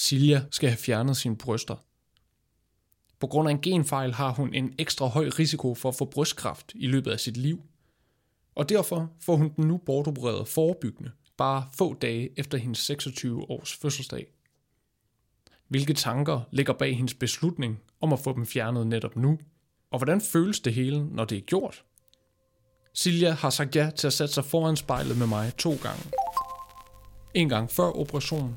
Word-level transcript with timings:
Silja 0.00 0.42
skal 0.50 0.68
have 0.68 0.76
fjernet 0.76 1.16
sine 1.16 1.36
bryster. 1.36 1.76
På 3.18 3.26
grund 3.26 3.48
af 3.48 3.52
en 3.52 3.60
genfejl 3.60 4.12
har 4.12 4.32
hun 4.32 4.54
en 4.54 4.74
ekstra 4.78 5.06
høj 5.06 5.28
risiko 5.38 5.74
for 5.74 5.88
at 5.88 5.94
få 5.94 6.04
brystkræft 6.04 6.72
i 6.74 6.86
løbet 6.86 7.10
af 7.10 7.20
sit 7.20 7.36
liv. 7.36 7.62
Og 8.54 8.68
derfor 8.68 9.10
får 9.20 9.36
hun 9.36 9.52
den 9.56 9.68
nu 9.68 9.76
bortopereret 9.76 10.48
forebyggende, 10.48 11.10
bare 11.36 11.68
få 11.78 11.94
dage 11.94 12.38
efter 12.38 12.58
hendes 12.58 12.78
26 12.78 13.50
års 13.50 13.74
fødselsdag. 13.74 14.26
Hvilke 15.68 15.94
tanker 15.94 16.40
ligger 16.50 16.72
bag 16.72 16.96
hendes 16.96 17.14
beslutning 17.14 17.80
om 18.00 18.12
at 18.12 18.20
få 18.20 18.32
dem 18.32 18.46
fjernet 18.46 18.86
netop 18.86 19.16
nu? 19.16 19.38
Og 19.90 19.98
hvordan 19.98 20.20
føles 20.20 20.60
det 20.60 20.74
hele, 20.74 21.06
når 21.06 21.24
det 21.24 21.38
er 21.38 21.42
gjort? 21.42 21.84
Silja 22.94 23.30
har 23.30 23.50
sagt 23.50 23.76
ja 23.76 23.90
til 23.96 24.06
at 24.06 24.12
sætte 24.12 24.34
sig 24.34 24.44
foran 24.44 24.76
spejlet 24.76 25.18
med 25.18 25.26
mig 25.26 25.52
to 25.58 25.70
gange. 25.82 26.02
En 27.34 27.48
gang 27.48 27.70
før 27.70 27.84
operationen, 27.84 28.56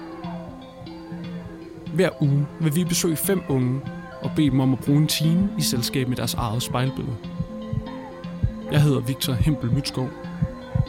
Hver 1.93 2.21
uge 2.21 2.47
vil 2.61 2.75
vi 2.75 2.83
besøge 2.83 3.15
fem 3.15 3.41
unge 3.49 3.81
og 4.21 4.31
bede 4.35 4.51
dem 4.51 4.59
om 4.59 4.73
at 4.73 4.79
bruge 4.79 4.97
en 4.97 5.07
time 5.07 5.49
i 5.57 5.61
selskab 5.61 6.07
med 6.07 6.17
deres 6.17 6.33
eget 6.33 6.63
spejlbillede. 6.63 7.17
Jeg 8.71 8.83
hedder 8.83 8.99
Victor 8.99 9.33
Hempel 9.33 9.71
Mytskov, 9.71 10.09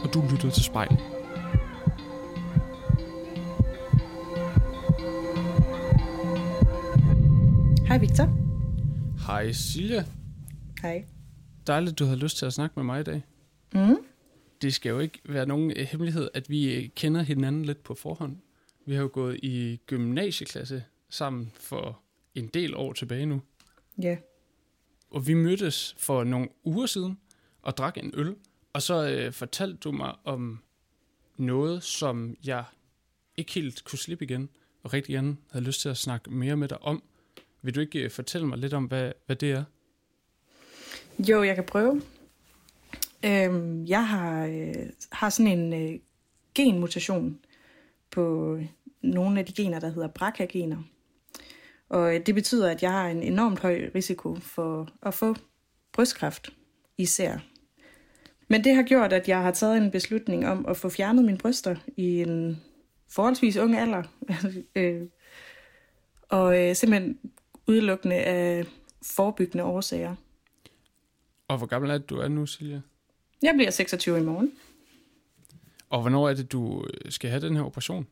og 0.03 0.13
du 0.13 0.23
lytter 0.31 0.49
til 0.49 0.63
spejl. 0.63 0.97
Hej 7.87 7.97
Victor. 7.97 8.29
Hej 9.27 9.51
Silja. 9.51 10.03
Hej. 10.81 11.05
Dejligt, 11.67 11.99
du 11.99 12.05
har 12.05 12.15
lyst 12.15 12.37
til 12.37 12.45
at 12.45 12.53
snakke 12.53 12.73
med 12.75 12.83
mig 12.83 12.99
i 12.99 13.03
dag. 13.03 13.23
Mm. 13.73 13.97
Det 14.61 14.73
skal 14.73 14.89
jo 14.89 14.99
ikke 14.99 15.19
være 15.25 15.45
nogen 15.45 15.71
øh, 15.75 15.87
hemmelighed, 15.91 16.29
at 16.33 16.49
vi 16.49 16.73
øh, 16.73 16.89
kender 16.95 17.21
hinanden 17.21 17.65
lidt 17.65 17.83
på 17.83 17.93
forhånd. 17.93 18.37
Vi 18.85 18.95
har 18.95 19.01
jo 19.01 19.09
gået 19.13 19.39
i 19.43 19.79
gymnasieklasse 19.87 20.83
sammen 21.13 21.51
for 21.55 21.99
en 22.35 22.47
del 22.47 22.75
år 22.75 22.93
tilbage 22.93 23.25
nu. 23.25 23.41
Ja. 24.01 24.17
Og 25.09 25.27
vi 25.27 25.33
mødtes 25.33 25.95
for 25.97 26.23
nogle 26.23 26.47
uger 26.63 26.85
siden 26.85 27.19
og 27.61 27.77
drak 27.77 27.97
en 27.97 28.11
øl. 28.13 28.35
Og 28.73 28.81
så 28.81 29.09
øh, 29.09 29.33
fortalte 29.33 29.77
du 29.77 29.91
mig 29.91 30.15
om 30.23 30.59
noget, 31.37 31.83
som 31.83 32.35
jeg 32.45 32.63
ikke 33.37 33.51
helt 33.51 33.83
kunne 33.83 33.99
slippe 33.99 34.25
igen, 34.25 34.49
og 34.83 34.93
rigtig 34.93 35.13
gerne 35.13 35.37
havde 35.51 35.65
lyst 35.65 35.81
til 35.81 35.89
at 35.89 35.97
snakke 35.97 36.31
mere 36.31 36.57
med 36.57 36.67
dig 36.67 36.81
om. 36.81 37.03
Vil 37.61 37.75
du 37.75 37.79
ikke 37.79 37.99
øh, 37.99 38.11
fortælle 38.11 38.47
mig 38.47 38.57
lidt 38.57 38.73
om, 38.73 38.85
hvad, 38.85 39.11
hvad 39.25 39.35
det 39.35 39.51
er? 39.51 39.63
Jo, 41.19 41.43
jeg 41.43 41.55
kan 41.55 41.65
prøve. 41.65 42.01
Øhm, 43.25 43.85
jeg 43.85 44.07
har, 44.07 44.45
øh, 44.45 44.89
har 45.11 45.29
sådan 45.29 45.59
en 45.59 45.73
øh, 45.73 45.99
genmutation 46.55 47.39
på 48.11 48.57
nogle 49.01 49.39
af 49.39 49.45
de 49.45 49.53
gener, 49.53 49.79
der 49.79 49.89
hedder 49.89 50.07
BRCA-gener. 50.07 50.83
Og 51.93 52.15
øh, 52.15 52.25
det 52.25 52.35
betyder, 52.35 52.71
at 52.71 52.83
jeg 52.83 52.91
har 52.91 53.07
en 53.07 53.23
enormt 53.23 53.59
høj 53.59 53.91
risiko 53.95 54.35
for 54.35 54.89
at 55.01 55.13
få 55.13 55.35
brystkræft 55.91 56.53
især. 56.97 57.37
Men 58.47 58.63
det 58.63 58.75
har 58.75 58.83
gjort, 58.83 59.13
at 59.13 59.27
jeg 59.27 59.41
har 59.41 59.51
taget 59.51 59.77
en 59.77 59.91
beslutning 59.91 60.47
om 60.47 60.65
at 60.65 60.77
få 60.77 60.89
fjernet 60.89 61.25
mine 61.25 61.37
bryster 61.37 61.75
i 61.97 62.21
en 62.21 62.61
forholdsvis 63.09 63.57
ung 63.57 63.75
alder. 63.75 64.03
Øh, 64.75 65.01
og 66.29 66.59
øh, 66.59 66.75
simpelthen 66.75 67.19
udelukkende 67.67 68.15
af 68.15 68.65
forebyggende 69.03 69.63
årsager. 69.63 70.15
Og 71.47 71.57
hvor 71.57 71.67
gammel 71.67 71.91
er 71.91 71.97
det, 71.97 72.09
du 72.09 72.17
er 72.17 72.27
nu, 72.27 72.45
Silja? 72.45 72.81
Jeg 73.41 73.53
bliver 73.53 73.71
26 73.71 74.17
i 74.17 74.23
morgen. 74.23 74.51
Og 75.89 76.01
hvornår 76.01 76.29
er 76.29 76.33
det, 76.33 76.51
du 76.51 76.85
skal 77.09 77.29
have 77.29 77.41
den 77.41 77.55
her 77.55 77.63
operation? 77.63 78.07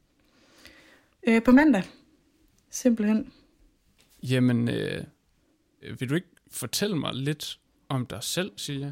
Øh, 1.27 1.43
på 1.43 1.51
mandag. 1.51 1.83
Simpelthen. 2.69 3.31
Jamen, 4.23 4.69
øh, 4.69 5.03
vil 5.99 6.09
du 6.09 6.15
ikke 6.15 6.27
fortælle 6.51 6.97
mig 6.97 7.13
lidt 7.13 7.59
om 7.89 8.05
dig 8.05 8.23
selv, 8.23 8.51
Silja? 8.57 8.91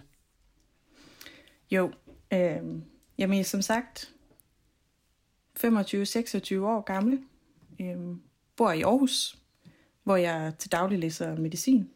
Jo, 1.72 1.92
øh, 2.34 2.58
jamen 3.18 3.44
som 3.44 3.62
sagt, 3.62 4.14
25-26 5.60 5.64
år 6.60 6.82
gammel. 6.82 7.20
Øh, 7.82 7.98
bor 8.56 8.72
i 8.72 8.82
Aarhus, 8.82 9.38
hvor 10.04 10.16
jeg 10.16 10.54
til 10.60 10.72
daglig 10.72 11.00
læser 11.00 11.36
medicin. 11.36 11.90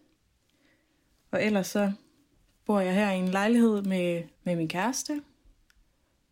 Og 1.32 1.44
ellers 1.44 1.68
så 1.68 1.92
bor 2.66 2.80
jeg 2.80 2.94
her 2.94 3.12
i 3.12 3.18
en 3.18 3.28
lejlighed 3.28 3.82
med, 3.82 4.24
med 4.44 4.56
min 4.56 4.68
kæreste. 4.68 5.24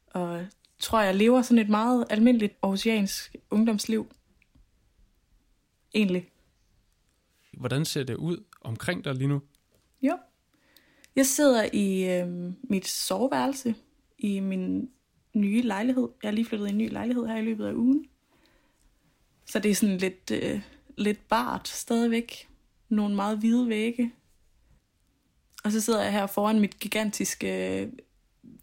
Og 0.07 0.45
tror, 0.79 1.01
jeg 1.01 1.15
lever 1.15 1.41
sådan 1.41 1.59
et 1.59 1.69
meget 1.69 2.05
almindeligt 2.09 2.57
aarhusiansk 2.63 3.35
ungdomsliv. 3.49 4.11
Egentlig. 5.93 6.30
Hvordan 7.61 7.85
ser 7.85 8.03
det 8.03 8.15
ud 8.15 8.43
omkring 8.61 9.05
dig 9.05 9.15
lige 9.15 9.27
nu? 9.27 9.41
Jo. 10.01 10.17
Jeg 11.15 11.25
sidder 11.25 11.69
i 11.73 12.19
øh, 12.19 12.53
mit 12.63 12.87
soveværelse 12.87 13.75
i 14.17 14.39
min 14.39 14.89
nye 15.33 15.61
lejlighed. 15.61 16.09
Jeg 16.23 16.29
er 16.29 16.31
lige 16.31 16.45
flyttet 16.45 16.67
i 16.67 16.69
en 16.69 16.77
ny 16.77 16.91
lejlighed 16.91 17.25
her 17.25 17.37
i 17.37 17.41
løbet 17.41 17.65
af 17.65 17.73
ugen. 17.73 18.05
Så 19.45 19.59
det 19.59 19.71
er 19.71 19.75
sådan 19.75 19.97
lidt, 19.97 20.31
øh, 20.31 20.61
lidt 20.97 21.27
bart 21.27 21.67
stadigvæk. 21.67 22.49
Nogle 22.89 23.15
meget 23.15 23.37
hvide 23.37 23.69
vægge. 23.69 24.13
Og 25.63 25.71
så 25.71 25.81
sidder 25.81 26.03
jeg 26.03 26.11
her 26.11 26.27
foran 26.27 26.59
mit 26.59 26.79
gigantiske 26.79 27.81
øh, 27.81 27.89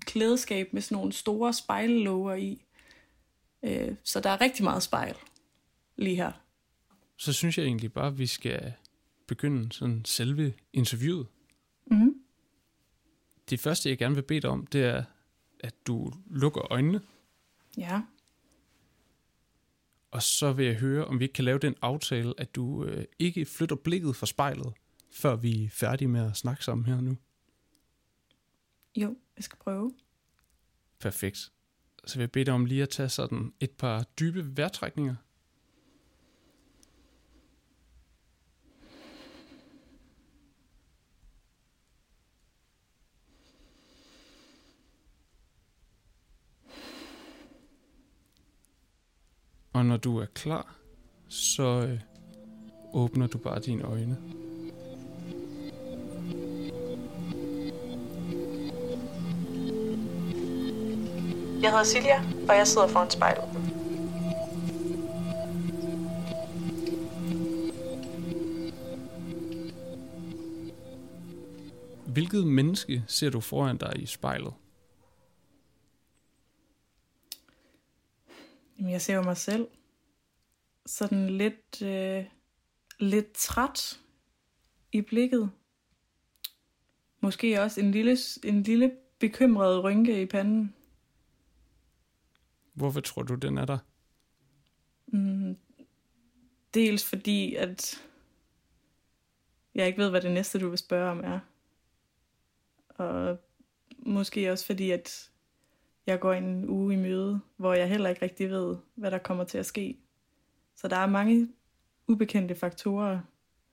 klædeskab 0.01 0.73
med 0.73 0.83
sådan 0.83 0.97
nogle 0.97 1.13
store 1.13 1.53
spejllåger 1.53 2.35
i. 2.35 2.65
Øh, 3.63 3.97
så 4.05 4.21
der 4.21 4.31
er 4.31 4.41
rigtig 4.41 4.65
meget 4.65 4.83
spejl 4.83 5.15
lige 5.97 6.17
her. 6.17 6.33
Så 7.17 7.33
synes 7.33 7.59
jeg 7.59 7.65
egentlig 7.65 7.93
bare, 7.93 8.07
at 8.07 8.19
vi 8.19 8.27
skal 8.27 8.73
begynde 9.29 9.73
sådan 9.73 10.05
selve 10.05 10.55
interviewet. 10.73 11.27
Mm-hmm. 11.91 12.15
Det 13.51 13.61
første, 13.61 13.89
jeg 13.89 13.99
gerne 13.99 14.15
vil 14.15 14.23
bede 14.23 14.41
dig 14.41 14.51
om, 14.51 14.67
det 14.67 14.85
er, 14.85 15.05
at 15.61 15.75
du 15.87 16.13
lukker 16.31 16.73
øjnene, 16.73 17.01
Ja. 17.79 18.03
og 20.11 20.23
så 20.23 20.53
vil 20.53 20.67
jeg 20.67 20.77
høre, 20.77 21.05
om 21.05 21.19
vi 21.19 21.25
ikke 21.25 21.33
kan 21.33 21.45
lave 21.45 21.59
den 21.59 21.75
aftale, 21.83 22.35
at 22.39 22.55
du 22.55 22.85
øh, 22.85 23.05
ikke 23.19 23.45
flytter 23.45 23.77
blikket 23.77 24.17
fra 24.17 24.27
spejlet, 24.27 24.73
før 25.11 25.37
vi 25.37 25.65
er 25.65 25.69
færdige 25.71 26.09
med 26.09 26.21
at 26.31 26.37
snakke 26.37 26.65
sammen 26.65 26.87
her 26.87 27.01
nu. 27.01 27.17
Jo, 28.97 29.17
jeg 29.37 29.45
skal 29.45 29.59
prøve. 29.59 29.93
Perfekt. 30.99 31.53
Så 32.07 32.15
vil 32.17 32.23
jeg 32.23 32.31
bede 32.33 32.45
dig 32.45 32.55
om 32.55 32.65
lige 32.65 32.83
at 32.83 32.89
tage 32.89 33.09
sådan 33.09 33.53
et 33.61 33.71
par 33.71 34.03
dybe 34.03 34.57
vejrtrækninger. 34.57 35.15
Og 49.79 49.87
når 49.87 49.97
du 49.97 50.19
er 50.19 50.27
klar, 50.35 50.75
så 51.29 51.63
øh, 51.63 52.01
åbner 52.95 53.27
du 53.27 53.39
bare 53.39 53.61
dine 53.61 53.83
øjne. 53.83 54.17
Jeg 61.63 61.71
hedder 61.71 61.85
Silja, 61.85 62.23
og 62.49 62.57
jeg 62.57 62.67
sidder 62.67 62.89
foran 62.89 63.11
spejlet. 63.11 63.45
Hvilket 72.07 72.47
menneske 72.47 73.05
ser 73.07 73.31
du 73.31 73.41
foran 73.41 73.77
dig 73.77 73.93
i 73.97 74.07
spejlet? 74.07 74.53
Jeg 78.99 79.03
ser 79.03 79.15
jo 79.15 79.23
mig 79.23 79.37
selv 79.37 79.69
sådan 80.87 81.31
lidt, 81.31 81.83
øh, 81.83 82.25
lidt 82.99 83.33
træt 83.33 84.01
i 84.93 85.01
blikket. 85.01 85.51
Måske 87.21 87.63
også 87.63 87.81
en 87.81 87.91
lille, 87.91 88.17
en 88.45 88.63
lille 88.63 88.93
bekymret 89.19 89.85
rynke 89.85 90.23
i 90.23 90.27
panden. 90.27 90.75
Hvorfor 92.75 93.01
tror 93.01 93.23
du, 93.23 93.35
den 93.35 93.59
er 93.59 93.65
der? 93.65 93.79
Mm, 95.07 95.57
dels 96.75 97.05
fordi, 97.05 97.55
at 97.55 98.03
jeg 99.75 99.87
ikke 99.87 100.03
ved, 100.03 100.11
hvad 100.11 100.21
det 100.21 100.33
næste, 100.33 100.59
du 100.59 100.69
vil 100.69 100.79
spørge 100.79 101.11
om 101.11 101.21
er. 101.25 101.41
Og 102.89 103.39
måske 103.99 104.53
også 104.53 104.67
fordi, 104.67 104.91
at 104.91 105.31
jeg 106.09 106.21
går 106.21 106.33
en 106.33 106.69
uge 106.69 106.95
i 106.95 106.97
møde, 106.97 107.41
hvor 107.57 107.75
jeg 107.75 107.89
heller 107.89 108.09
ikke 108.09 108.23
rigtig 108.23 108.51
ved, 108.51 108.77
hvad 108.95 109.11
der 109.11 109.19
kommer 109.19 109.45
til 109.45 109.59
at 109.59 109.67
ske. 109.67 109.99
Så 110.77 110.89
der 110.89 110.97
er 110.97 111.07
mange 111.07 111.49
ubekendte 112.07 112.55
faktorer 112.55 113.21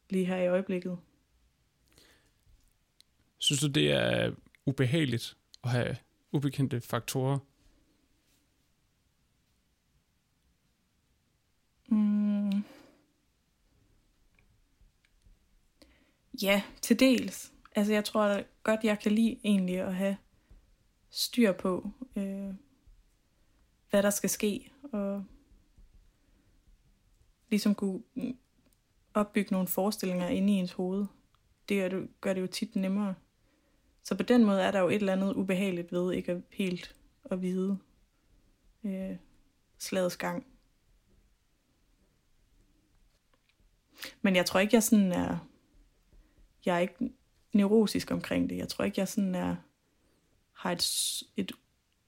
lige 0.10 0.26
her 0.26 0.38
i 0.38 0.48
øjeblikket. 0.48 0.98
Synes 3.38 3.60
du, 3.62 3.68
det 3.68 3.92
er 3.92 4.32
ubehageligt 4.66 5.38
at 5.64 5.70
have 5.70 5.98
ubekendte 6.32 6.82
faktorer? 6.82 7.40
Mm. 11.88 12.64
Ja, 16.42 16.64
til 16.82 17.00
dels. 17.00 17.54
Altså 17.76 17.94
jeg 17.94 18.06
tror 18.06 18.44
godt, 18.64 18.84
jeg 18.84 19.00
kan 19.00 19.12
lide 19.12 19.40
egentlig 19.44 19.80
at 19.80 19.96
have 19.96 20.18
styr 21.16 21.52
på, 21.52 21.92
øh, 22.16 22.54
hvad 23.90 24.04
der 24.04 24.10
skal 24.10 24.30
ske, 24.30 24.72
og 24.92 25.26
ligesom 27.50 27.76
kunne 27.76 28.02
mm, 28.14 28.38
opbygge 29.14 29.52
nogle 29.52 29.68
forestillinger 29.68 30.28
inde 30.28 30.54
i 30.54 30.56
ens 30.56 30.72
hoved. 30.72 31.06
Det 31.70 31.78
gør 31.78 31.88
det, 31.88 32.10
gør 32.22 32.34
det 32.34 32.42
jo 32.42 32.48
tit 32.48 32.76
nemmere. 32.76 33.16
Så 34.04 34.16
på 34.16 34.24
den 34.24 34.46
måde 34.46 34.62
er 34.62 34.72
der 34.72 34.80
jo 34.80 34.88
et 34.88 34.96
eller 34.96 35.14
andet 35.14 35.34
ubehageligt 35.34 35.92
ved 35.92 36.14
ikke 36.14 36.32
at 36.32 36.42
helt 36.50 36.96
at 37.26 37.42
vide 37.42 37.78
øh, 38.84 39.18
slagets 39.78 40.18
gang. 40.18 40.46
Men 44.22 44.36
jeg 44.36 44.46
tror 44.46 44.60
ikke, 44.60 44.76
jeg 44.76 44.84
sådan 44.84 45.12
er... 45.12 45.38
Jeg 46.66 46.76
er 46.76 46.80
ikke 46.80 47.14
neurotisk 47.54 48.12
omkring 48.12 48.50
det. 48.50 48.58
Jeg 48.58 48.68
tror 48.68 48.86
ikke, 48.86 49.00
jeg 49.00 49.08
sådan 49.08 49.36
er 49.36 49.56
har 50.66 50.72
et, 50.72 51.24
et 51.38 51.52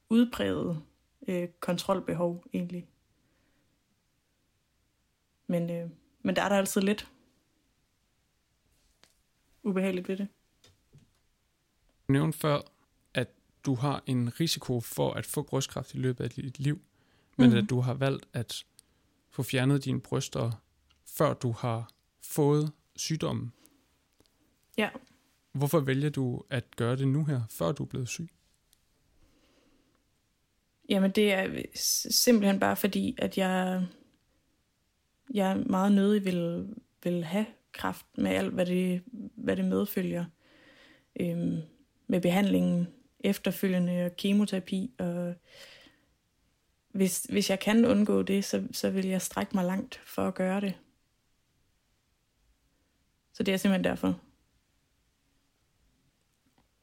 udbredet 0.09 0.83
øh, 1.27 1.47
kontrolbehov 1.59 2.45
egentlig. 2.53 2.87
Men, 5.47 5.69
øh, 5.69 5.89
men 6.21 6.35
der 6.35 6.41
er 6.41 6.49
der 6.49 6.55
altid 6.55 6.81
lidt 6.81 7.11
ubehageligt 9.63 10.07
ved 10.07 10.17
det. 10.17 10.27
Du 12.07 12.13
nævnte 12.13 12.37
før, 12.37 12.61
at 13.13 13.29
du 13.65 13.75
har 13.75 14.03
en 14.05 14.39
risiko 14.39 14.81
for 14.81 15.13
at 15.13 15.25
få 15.25 15.41
brystkræft 15.41 15.93
i 15.93 15.97
løbet 15.97 16.23
af 16.23 16.29
dit 16.29 16.59
liv, 16.59 16.81
men 17.37 17.45
mm-hmm. 17.45 17.63
at 17.63 17.69
du 17.69 17.79
har 17.79 17.93
valgt 17.93 18.27
at 18.33 18.65
få 19.29 19.43
fjernet 19.43 19.85
dine 19.85 20.01
bryster, 20.01 20.51
før 21.05 21.33
du 21.33 21.51
har 21.51 21.91
fået 22.21 22.71
sygdommen. 22.95 23.53
Ja. 24.77 24.89
Hvorfor 25.51 25.79
vælger 25.79 26.09
du 26.09 26.43
at 26.49 26.75
gøre 26.75 26.95
det 26.95 27.07
nu 27.07 27.25
her, 27.25 27.41
før 27.49 27.71
du 27.71 27.83
er 27.83 27.87
blevet 27.87 28.07
syg? 28.07 28.29
Jamen 30.89 31.11
det 31.11 31.33
er 31.33 31.61
simpelthen 31.75 32.59
bare 32.59 32.75
fordi, 32.75 33.15
at 33.17 33.37
jeg, 33.37 33.85
jeg 35.33 35.57
meget 35.57 35.91
nødig 35.91 36.25
vil, 36.25 36.69
vil 37.03 37.23
have 37.23 37.45
kraft 37.71 38.05
med 38.17 38.31
alt, 38.31 38.53
hvad 38.53 38.65
det, 38.65 39.03
hvad 39.35 39.55
det 39.55 39.65
medfølger. 39.65 40.25
Øhm, 41.19 41.61
med 42.07 42.21
behandlingen 42.21 42.87
efterfølgende 43.19 44.05
og 44.05 44.15
kemoterapi. 44.15 44.91
Og 44.99 45.35
hvis, 46.91 47.23
hvis 47.23 47.49
jeg 47.49 47.59
kan 47.59 47.85
undgå 47.85 48.21
det, 48.21 48.45
så, 48.45 48.67
så 48.71 48.89
vil 48.89 49.05
jeg 49.05 49.21
strække 49.21 49.51
mig 49.55 49.65
langt 49.65 50.01
for 50.05 50.27
at 50.27 50.35
gøre 50.35 50.61
det. 50.61 50.73
Så 53.33 53.43
det 53.43 53.53
er 53.53 53.57
simpelthen 53.57 53.83
derfor. 53.83 54.21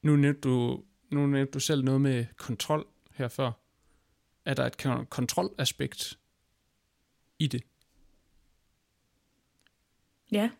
Nu 0.02 0.16
nævnte 0.16 0.40
du, 0.40 0.84
nu 1.10 1.26
nævnte 1.26 1.52
du 1.52 1.60
selv 1.60 1.84
noget 1.84 2.00
med 2.00 2.26
kontrol 2.36 2.86
her 3.14 3.28
før 3.28 3.63
er 4.44 4.55
der 4.55 4.67
et 4.67 5.08
kontrolaspekt 5.11 6.19
i 7.38 7.46
det? 7.46 7.62
Ja, 10.32 10.50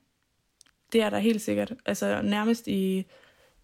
det 0.93 1.03
er 1.03 1.11
der 1.11 1.19
helt 1.19 1.43
sikkert. 1.43 1.75
Altså 1.87 2.23
nærmest 2.23 2.69
i 2.69 3.07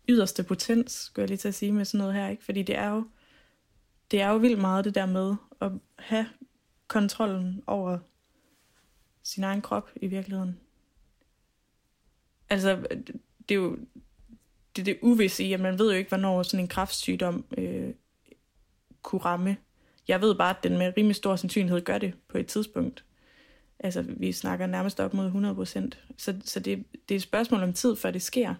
yderste 0.09 0.45
potens, 0.45 0.93
skulle 0.93 1.23
jeg 1.23 1.29
lige 1.29 1.39
til 1.39 1.49
at 1.49 1.55
sige 1.55 1.73
med 1.73 1.85
sådan 1.85 1.99
noget 1.99 2.15
her, 2.15 2.29
ikke? 2.29 2.45
Fordi 2.45 2.63
det 2.63 2.77
er 2.77 2.89
jo, 2.89 3.09
det 4.11 4.21
er 4.21 4.29
jo 4.29 4.37
vildt 4.37 4.61
meget 4.61 4.85
det 4.85 4.95
der 4.95 5.07
med 5.07 5.35
at 5.61 5.73
have 5.99 6.27
kontrollen 6.87 7.63
over 7.67 7.99
sin 9.23 9.45
egen 9.45 9.63
krop 9.63 9.91
i 9.97 10.07
virkeligheden. 10.07 10.61
Altså, 12.49 12.87
det 13.49 13.55
er 13.55 13.55
jo 13.55 13.79
det, 14.77 14.87
det 14.87 14.99
uvisse 15.03 15.45
i, 15.45 15.53
at 15.53 15.61
man 15.61 15.79
ved 15.79 15.93
jo 15.93 15.99
ikke, 15.99 16.09
hvornår 16.09 16.43
sådan 16.43 16.65
en 16.65 16.69
kræftsygdom 16.69 17.45
øh, 17.59 17.95
kunne 19.03 19.21
ramme 19.21 19.57
jeg 20.09 20.21
ved 20.21 20.35
bare, 20.35 20.57
at 20.57 20.63
den 20.63 20.79
med 20.79 20.93
rimelig 20.97 21.17
stor 21.17 21.37
sandsynlighed 21.37 21.85
gør 21.85 21.99
det 21.99 22.15
på 22.29 22.39
et 22.39 22.47
tidspunkt. 22.47 23.05
Altså, 23.79 24.03
vi 24.03 24.33
snakker 24.33 24.67
nærmest 24.67 25.01
op 25.01 25.15
mod 25.15 25.27
100 25.27 25.55
procent. 25.55 26.05
Så, 26.17 26.41
så 26.45 26.61
det, 26.61 26.85
det 27.09 27.15
er 27.15 27.17
et 27.17 27.23
spørgsmål 27.23 27.63
om 27.63 27.73
tid, 27.73 27.97
før 27.97 28.11
det 28.11 28.23
sker. 28.23 28.55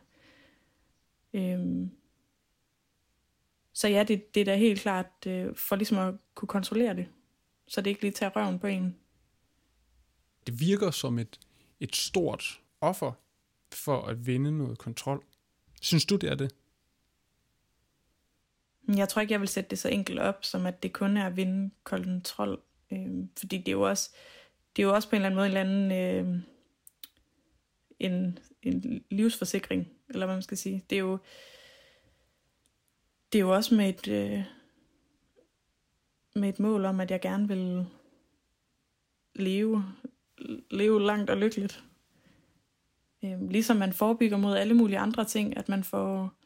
Øhm. 1.35 1.91
Så 3.73 3.89
ja, 3.89 4.03
det, 4.03 4.35
det 4.35 4.41
er 4.41 4.45
da 4.45 4.57
helt 4.57 4.81
klart 4.81 5.27
øh, 5.27 5.57
for 5.57 5.77
ligesom 5.77 5.99
at 5.99 6.15
kunne 6.35 6.49
kontrollere 6.49 6.97
det. 6.97 7.07
Så 7.69 7.81
det 7.81 7.91
ikke 7.91 8.03
lige 8.03 8.13
tager 8.13 8.31
røven 8.37 8.59
på 8.59 8.67
en. 8.67 8.97
Det 10.47 10.61
virker 10.61 10.91
som 10.91 11.19
et, 11.19 11.41
et 11.81 11.97
stort 11.97 12.61
offer 12.81 13.13
for 13.73 14.03
at 14.03 14.27
vinde 14.27 14.59
noget 14.59 14.79
kontrol. 14.79 15.25
Synes 15.81 16.05
du, 16.05 16.17
det 16.17 16.31
er 16.31 16.35
det? 16.35 16.55
Jeg 18.97 19.09
tror 19.09 19.23
ikke, 19.23 19.33
jeg 19.33 19.41
vil 19.41 19.49
sætte 19.49 19.71
det 19.71 19.79
så 19.79 19.89
enkelt 19.89 20.19
op, 20.19 20.45
som 20.45 20.67
at 20.67 20.83
det 20.83 20.93
kun 20.93 21.17
er 21.17 21.27
at 21.27 21.37
vinde 21.37 21.71
kontrol. 21.85 22.61
Øh, 22.93 23.09
fordi 23.39 23.59
det 23.59 23.69
er 23.69 23.73
jo 23.73 23.89
også, 23.89 24.11
det 24.77 24.83
er 24.83 24.87
jo 24.87 24.95
også 24.95 25.09
på 25.09 25.17
en 25.17 25.23
eller 25.23 25.27
anden 25.27 25.37
måde 25.37 25.47
en 25.47 25.57
eller 25.57 25.91
anden, 25.91 26.37
øh, 26.37 26.43
en, 27.99 28.39
en 28.63 29.05
livsforsikring, 29.11 29.89
eller 30.09 30.27
hvad 30.27 30.37
man 30.37 30.43
skal 30.43 30.57
sige. 30.57 30.85
Det 30.91 30.97
er 30.97 31.01
jo, 31.01 31.19
det 33.33 33.39
er 33.39 33.43
jo 33.43 33.55
også 33.55 33.75
med 33.75 33.89
et, 33.89 34.09
øh, 34.09 34.45
med 36.35 36.49
et 36.49 36.61
mål 36.61 36.85
om, 36.85 37.01
at 37.01 37.11
jeg 37.11 37.21
gerne 37.21 37.49
vil 37.49 37.87
leve, 39.35 39.85
leve 40.71 41.03
langt 41.03 41.31
og 41.31 41.37
lykkeligt. 41.37 41.85
Øh, 43.25 43.51
ligesom 43.51 43.77
man 43.77 43.93
forebygger 43.93 44.37
mod 44.37 44.57
alle 44.57 44.75
mulige 44.75 44.99
andre 44.99 45.25
ting, 45.25 45.57
at 45.57 45.69
man 45.69 45.85
får 45.85 46.40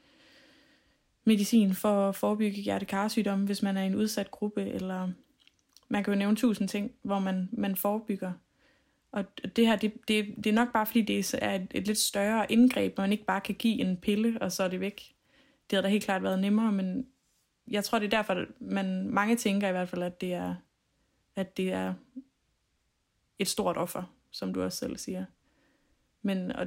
medicin 1.24 1.74
for 1.74 2.08
at 2.08 2.14
forebygge 2.14 2.62
hjertekarsygdomme, 2.62 3.46
hvis 3.46 3.62
man 3.62 3.76
er 3.76 3.82
i 3.82 3.86
en 3.86 3.94
udsat 3.94 4.30
gruppe, 4.30 4.62
eller 4.70 5.08
man 5.88 6.04
kan 6.04 6.12
jo 6.12 6.18
nævne 6.18 6.36
tusind 6.36 6.68
ting, 6.68 6.92
hvor 7.02 7.18
man, 7.18 7.48
man 7.52 7.76
forebygger. 7.76 8.32
Og 9.12 9.24
det 9.56 9.66
her, 9.66 9.76
det, 9.76 9.92
det, 10.08 10.34
det 10.36 10.46
er 10.46 10.52
nok 10.52 10.72
bare 10.72 10.86
fordi, 10.86 11.02
det 11.02 11.34
er 11.42 11.54
et, 11.54 11.66
et 11.70 11.86
lidt 11.86 11.98
større 11.98 12.52
indgreb, 12.52 12.94
hvor 12.94 13.02
man 13.02 13.12
ikke 13.12 13.24
bare 13.24 13.40
kan 13.40 13.54
give 13.54 13.80
en 13.80 13.96
pille, 13.96 14.42
og 14.42 14.52
så 14.52 14.62
er 14.62 14.68
det 14.68 14.80
væk. 14.80 15.14
Det 15.70 15.76
havde 15.76 15.82
da 15.82 15.88
helt 15.88 16.04
klart 16.04 16.22
været 16.22 16.38
nemmere, 16.38 16.72
men 16.72 17.06
jeg 17.68 17.84
tror, 17.84 17.98
det 17.98 18.06
er 18.06 18.10
derfor, 18.10 18.44
man 18.58 19.08
mange 19.08 19.36
tænker 19.36 19.68
i 19.68 19.72
hvert 19.72 19.88
fald, 19.88 20.02
at 20.02 20.20
det 20.20 20.34
er, 20.34 20.54
at 21.36 21.56
det 21.56 21.72
er 21.72 21.94
et 23.38 23.48
stort 23.48 23.76
offer, 23.76 24.02
som 24.30 24.54
du 24.54 24.62
også 24.62 24.78
selv 24.78 24.96
siger. 24.96 25.24
Men 26.22 26.52
og 26.52 26.66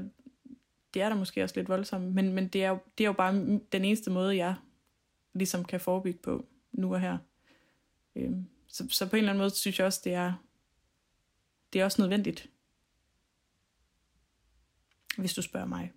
det 0.97 1.03
er 1.03 1.09
da 1.09 1.15
måske 1.15 1.43
også 1.43 1.55
lidt 1.55 1.69
voldsomt, 1.69 2.13
men, 2.15 2.33
men 2.33 2.47
det, 2.47 2.63
er 2.63 2.69
jo, 2.69 2.77
det 2.97 3.03
er 3.03 3.07
jo 3.07 3.13
bare 3.13 3.33
den 3.71 3.85
eneste 3.85 4.11
måde, 4.11 4.37
jeg 4.37 4.55
ligesom 5.33 5.65
kan 5.65 5.79
forebygge 5.79 6.19
på 6.19 6.45
nu 6.71 6.93
og 6.93 7.01
her. 7.01 7.17
Øhm, 8.15 8.45
så, 8.67 8.87
så 8.89 9.09
på 9.09 9.15
en 9.15 9.17
eller 9.17 9.29
anden 9.29 9.41
måde 9.41 9.49
synes 9.49 9.79
jeg 9.79 9.87
også, 9.87 10.01
det 10.03 10.13
er, 10.13 10.33
det 11.73 11.81
er 11.81 11.85
også 11.85 12.01
nødvendigt. 12.01 12.49
Hvis 15.17 15.33
du 15.33 15.41
spørger 15.41 15.67
mig. 15.67 15.91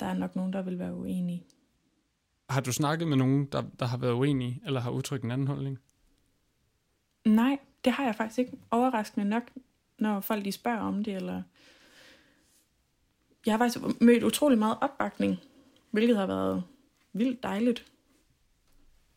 Der 0.00 0.06
er 0.06 0.14
nok 0.14 0.36
nogen, 0.36 0.52
der 0.52 0.62
vil 0.62 0.78
være 0.78 0.94
uenige. 0.94 1.46
Har 2.50 2.60
du 2.60 2.72
snakket 2.72 3.08
med 3.08 3.16
nogen, 3.16 3.46
der, 3.46 3.62
der 3.78 3.86
har 3.86 3.96
været 3.96 4.12
uenige, 4.12 4.62
eller 4.66 4.80
har 4.80 4.90
udtrykt 4.90 5.24
en 5.24 5.30
anden 5.30 5.46
holdning? 5.46 5.78
Nej, 7.24 7.58
det 7.84 7.92
har 7.92 8.04
jeg 8.04 8.14
faktisk 8.14 8.38
ikke. 8.38 8.58
Overraskende 8.70 9.28
nok, 9.28 9.42
når 9.98 10.20
folk 10.20 10.44
de 10.44 10.52
spørger 10.52 10.80
om 10.80 11.04
det, 11.04 11.14
eller 11.14 11.42
jeg 13.46 13.52
har 13.52 13.58
faktisk 13.58 14.00
mødt 14.00 14.22
utrolig 14.22 14.58
meget 14.58 14.78
opbakning, 14.80 15.36
hvilket 15.90 16.16
har 16.16 16.26
været 16.26 16.64
vildt 17.12 17.42
dejligt. 17.42 17.86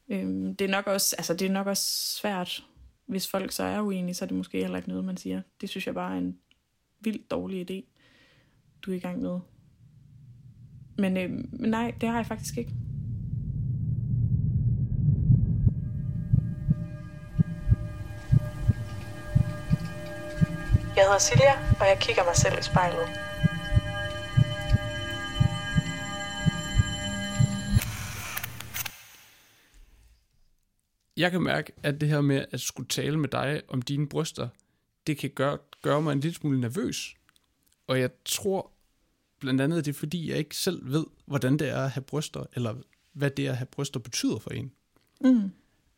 Øhm, 0.09 0.55
det, 0.55 0.65
er 0.65 0.71
nok 0.71 0.87
også, 0.87 1.15
altså, 1.17 1.33
det 1.33 1.47
er 1.47 1.51
nok 1.51 1.67
også 1.67 2.15
svært, 2.19 2.63
hvis 3.05 3.27
folk 3.27 3.51
så 3.51 3.63
er 3.63 3.81
uenige, 3.81 4.13
så 4.13 4.25
er 4.25 4.27
det 4.27 4.37
måske 4.37 4.57
heller 4.57 4.77
ikke 4.77 4.89
noget, 4.89 5.05
man 5.05 5.17
siger. 5.17 5.41
Det 5.61 5.69
synes 5.69 5.87
jeg 5.87 5.93
bare 5.93 6.13
er 6.13 6.17
en 6.17 6.37
vildt 6.99 7.31
dårlig 7.31 7.71
idé, 7.71 7.83
du 8.81 8.91
er 8.91 8.95
i 8.95 8.99
gang 8.99 9.21
med. 9.21 9.39
Men, 10.97 11.17
øh, 11.17 11.29
nej, 11.51 11.93
det 12.01 12.09
har 12.09 12.15
jeg 12.15 12.25
faktisk 12.25 12.57
ikke. 12.57 12.71
Jeg 20.95 21.05
hedder 21.05 21.19
Silja, 21.19 21.53
og 21.79 21.85
jeg 21.85 21.97
kigger 22.01 22.23
mig 22.23 22.35
selv 22.35 22.59
i 22.59 22.63
spejlet. 22.63 23.28
Jeg 31.19 31.31
kan 31.31 31.41
mærke, 31.41 31.71
at 31.83 32.01
det 32.01 32.09
her 32.09 32.21
med 32.21 32.45
at 32.51 32.61
skulle 32.61 32.87
tale 32.87 33.19
med 33.19 33.29
dig 33.29 33.61
om 33.67 33.81
dine 33.81 34.07
bryster, 34.07 34.49
det 35.07 35.17
kan 35.17 35.29
gøre, 35.29 35.57
gøre 35.81 36.01
mig 36.01 36.11
en 36.13 36.19
lille 36.19 36.35
smule 36.35 36.61
nervøs. 36.61 37.15
Og 37.87 37.99
jeg 37.99 38.09
tror 38.25 38.71
blandt 39.39 39.61
andet, 39.61 39.85
det 39.85 39.91
er 39.91 39.99
fordi, 39.99 40.29
jeg 40.29 40.37
ikke 40.37 40.55
selv 40.55 40.91
ved, 40.91 41.05
hvordan 41.25 41.59
det 41.59 41.69
er 41.69 41.83
at 41.83 41.91
have 41.91 42.03
bryster, 42.03 42.45
eller 42.53 42.75
hvad 43.13 43.31
det 43.31 43.47
er 43.47 43.51
at 43.51 43.57
have 43.57 43.65
bryster 43.65 43.99
betyder 43.99 44.39
for 44.39 44.49
en. 44.49 44.71
Mm. 45.21 45.51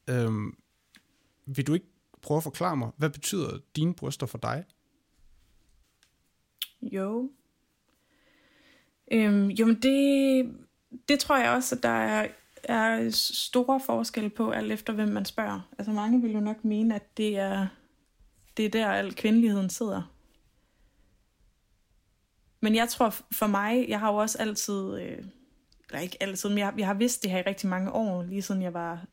Øhm, 0.10 0.58
vil 1.46 1.68
du 1.68 1.74
ikke 1.74 1.86
prøve 2.22 2.38
at 2.38 2.44
forklare 2.44 2.78
mig, 2.78 2.92
hvad 2.98 3.10
betyder 3.10 3.60
dine 3.76 3.94
bryster 3.94 4.26
for 4.26 4.38
dig? 4.38 4.66
Jo. 6.82 7.32
Øhm, 9.12 9.48
jo, 9.48 9.66
men 9.66 9.82
det, 9.82 10.56
det 11.10 11.20
tror 11.20 11.38
jeg 11.38 11.52
også, 11.52 11.76
at 11.76 11.84
der 11.84 11.90
er, 11.90 12.28
er 12.64 13.10
store 13.34 13.80
forskelle 13.80 14.30
på, 14.30 14.52
alt 14.52 14.72
efter 14.72 14.94
hvem 14.94 15.08
man 15.08 15.26
spørger. 15.26 15.70
Altså 15.78 15.92
mange 15.92 16.22
vil 16.22 16.32
jo 16.32 16.40
nok 16.40 16.66
mene, 16.66 16.96
at 16.96 17.18
det 17.18 17.38
er, 17.38 17.68
det 18.58 18.66
er 18.66 18.70
der, 18.70 18.88
al 18.88 19.16
kvindeligheden 19.16 19.70
sidder. 19.70 20.14
Men 22.60 22.76
jeg 22.76 22.90
tror 22.90 23.16
for 23.32 23.48
mig, 23.48 23.86
jeg 23.90 24.00
har 24.00 24.12
jo 24.12 24.18
også 24.18 24.38
altid, 24.38 25.00
øh, 25.00 25.18
eller 25.90 26.00
ikke 26.00 26.18
altid, 26.20 26.50
men 26.50 26.58
jeg, 26.58 26.74
jeg 26.78 26.88
har 26.88 26.94
vidst 26.94 27.24
det 27.24 27.32
her 27.32 27.40
i 27.40 27.42
rigtig 27.42 27.70
mange 27.70 27.92
år, 27.92 28.24
lige 28.24 28.42
siden 28.42 28.62
jeg 28.62 28.74
var 28.74 29.06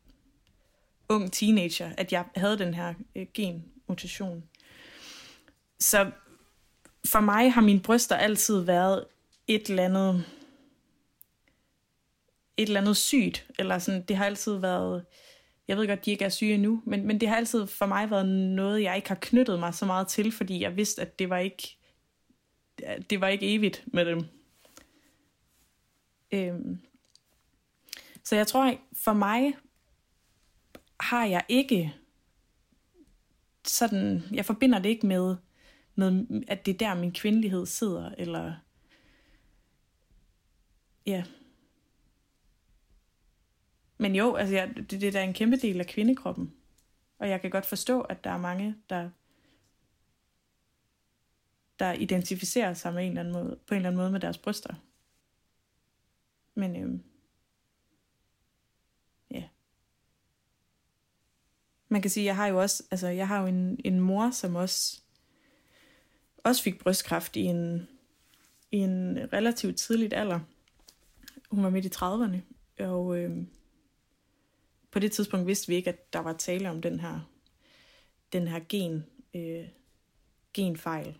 ung 1.08 1.32
teenager, 1.32 1.90
at 1.98 2.12
jeg 2.12 2.24
havde 2.36 2.58
den 2.58 2.74
her 2.74 2.94
øh, 3.16 3.26
genmutation. 3.34 4.44
Så 5.80 6.10
for 7.06 7.20
mig 7.20 7.52
har 7.52 7.60
mine 7.60 7.80
bryster 7.80 8.16
altid 8.16 8.60
været 8.60 9.04
et 9.46 9.66
eller 9.70 9.84
andet 9.84 10.24
et 12.58 12.66
eller 12.66 12.80
andet 12.80 12.96
sygt, 12.96 13.46
eller 13.58 13.78
sådan, 13.78 14.02
det 14.02 14.16
har 14.16 14.26
altid 14.26 14.56
været, 14.56 15.04
jeg 15.68 15.76
ved 15.76 15.86
godt, 15.86 16.04
de 16.04 16.10
ikke 16.10 16.24
er 16.24 16.28
syge 16.28 16.58
nu, 16.58 16.82
men, 16.86 17.06
men 17.06 17.20
det 17.20 17.28
har 17.28 17.36
altid 17.36 17.66
for 17.66 17.86
mig 17.86 18.10
været 18.10 18.28
noget, 18.28 18.82
jeg 18.82 18.96
ikke 18.96 19.08
har 19.08 19.18
knyttet 19.20 19.58
mig 19.58 19.74
så 19.74 19.86
meget 19.86 20.08
til, 20.08 20.32
fordi 20.32 20.60
jeg 20.60 20.76
vidste, 20.76 21.02
at 21.02 21.18
det 21.18 21.30
var 21.30 21.38
ikke, 21.38 21.78
det 23.10 23.20
var 23.20 23.28
ikke 23.28 23.54
evigt 23.54 23.84
med 23.86 24.04
dem. 24.04 24.24
Øhm. 26.32 26.78
Så 28.24 28.36
jeg 28.36 28.46
tror, 28.46 28.74
for 28.92 29.12
mig 29.12 29.56
har 31.00 31.24
jeg 31.26 31.44
ikke 31.48 31.94
sådan, 33.66 34.22
jeg 34.32 34.44
forbinder 34.44 34.78
det 34.78 34.88
ikke 34.88 35.06
med, 35.06 35.36
med 35.94 36.42
at 36.48 36.66
det 36.66 36.74
er 36.74 36.78
der, 36.78 36.94
min 36.94 37.12
kvindelighed 37.12 37.66
sidder, 37.66 38.10
eller 38.18 38.54
ja. 41.06 41.24
Men 43.98 44.16
jo, 44.16 44.34
altså 44.34 44.54
jeg, 44.54 44.72
det, 44.76 44.90
det 44.90 45.04
er 45.04 45.12
da 45.12 45.24
en 45.24 45.34
kæmpe 45.34 45.56
del 45.56 45.80
af 45.80 45.86
kvindekroppen. 45.86 46.52
Og 47.18 47.28
jeg 47.28 47.40
kan 47.40 47.50
godt 47.50 47.66
forstå, 47.66 48.00
at 48.00 48.24
der 48.24 48.30
er 48.30 48.38
mange, 48.38 48.76
der, 48.90 49.10
der 51.78 51.92
identificerer 51.92 52.74
sig 52.74 52.94
med 52.94 53.02
en 53.02 53.08
eller 53.08 53.20
anden 53.20 53.32
måde, 53.32 53.58
på 53.66 53.74
en 53.74 53.76
eller 53.76 53.88
anden 53.88 54.00
måde 54.00 54.10
med 54.10 54.20
deres 54.20 54.38
bryster. 54.38 54.74
Men 56.54 56.76
øhm, 56.76 57.02
ja. 59.30 59.44
Man 61.88 62.02
kan 62.02 62.10
sige, 62.10 62.26
jeg 62.26 62.36
har 62.36 62.46
jo 62.46 62.60
også, 62.60 62.82
altså 62.90 63.08
jeg 63.08 63.28
har 63.28 63.40
jo 63.40 63.46
en, 63.46 63.80
en 63.84 64.00
mor, 64.00 64.30
som 64.30 64.54
også, 64.54 65.00
også 66.44 66.62
fik 66.62 66.78
brystkræft 66.78 67.36
i 67.36 67.40
en, 67.40 67.88
i 68.70 68.76
en 68.76 69.18
relativt 69.32 69.76
tidligt 69.76 70.14
alder. 70.14 70.40
Hun 71.50 71.64
var 71.64 71.70
midt 71.70 71.84
i 71.84 71.88
30'erne, 71.88 72.38
og 72.84 73.18
øhm, 73.18 73.48
på 74.90 74.98
det 74.98 75.12
tidspunkt 75.12 75.46
vidste 75.46 75.68
vi 75.68 75.74
ikke, 75.74 75.90
at 75.90 76.12
der 76.12 76.18
var 76.18 76.32
tale 76.32 76.70
om 76.70 76.82
den 76.82 77.00
her, 77.00 77.20
den 78.32 78.48
her 78.48 78.60
gen, 78.68 79.04
øh, 79.34 79.64
genfejl. 80.54 81.18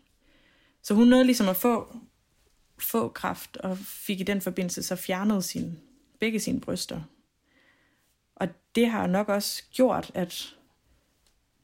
Så 0.83 0.95
hun 0.95 1.09
nåede 1.09 1.25
ligesom 1.25 1.49
at 1.49 1.57
få, 1.57 1.97
få 2.79 3.09
kraft, 3.09 3.57
og 3.57 3.79
fik 3.79 4.21
i 4.21 4.25
den 4.25 4.41
forbindelse 4.41 4.83
så 4.83 4.97
fjernet 4.97 5.45
sin, 5.45 5.79
begge 6.21 6.41
sine 6.41 6.61
bryster. 6.61 7.03
Og 8.35 8.49
det 8.75 8.91
har 8.91 9.07
nok 9.07 9.29
også 9.29 9.63
gjort, 9.71 10.11
at 10.15 10.57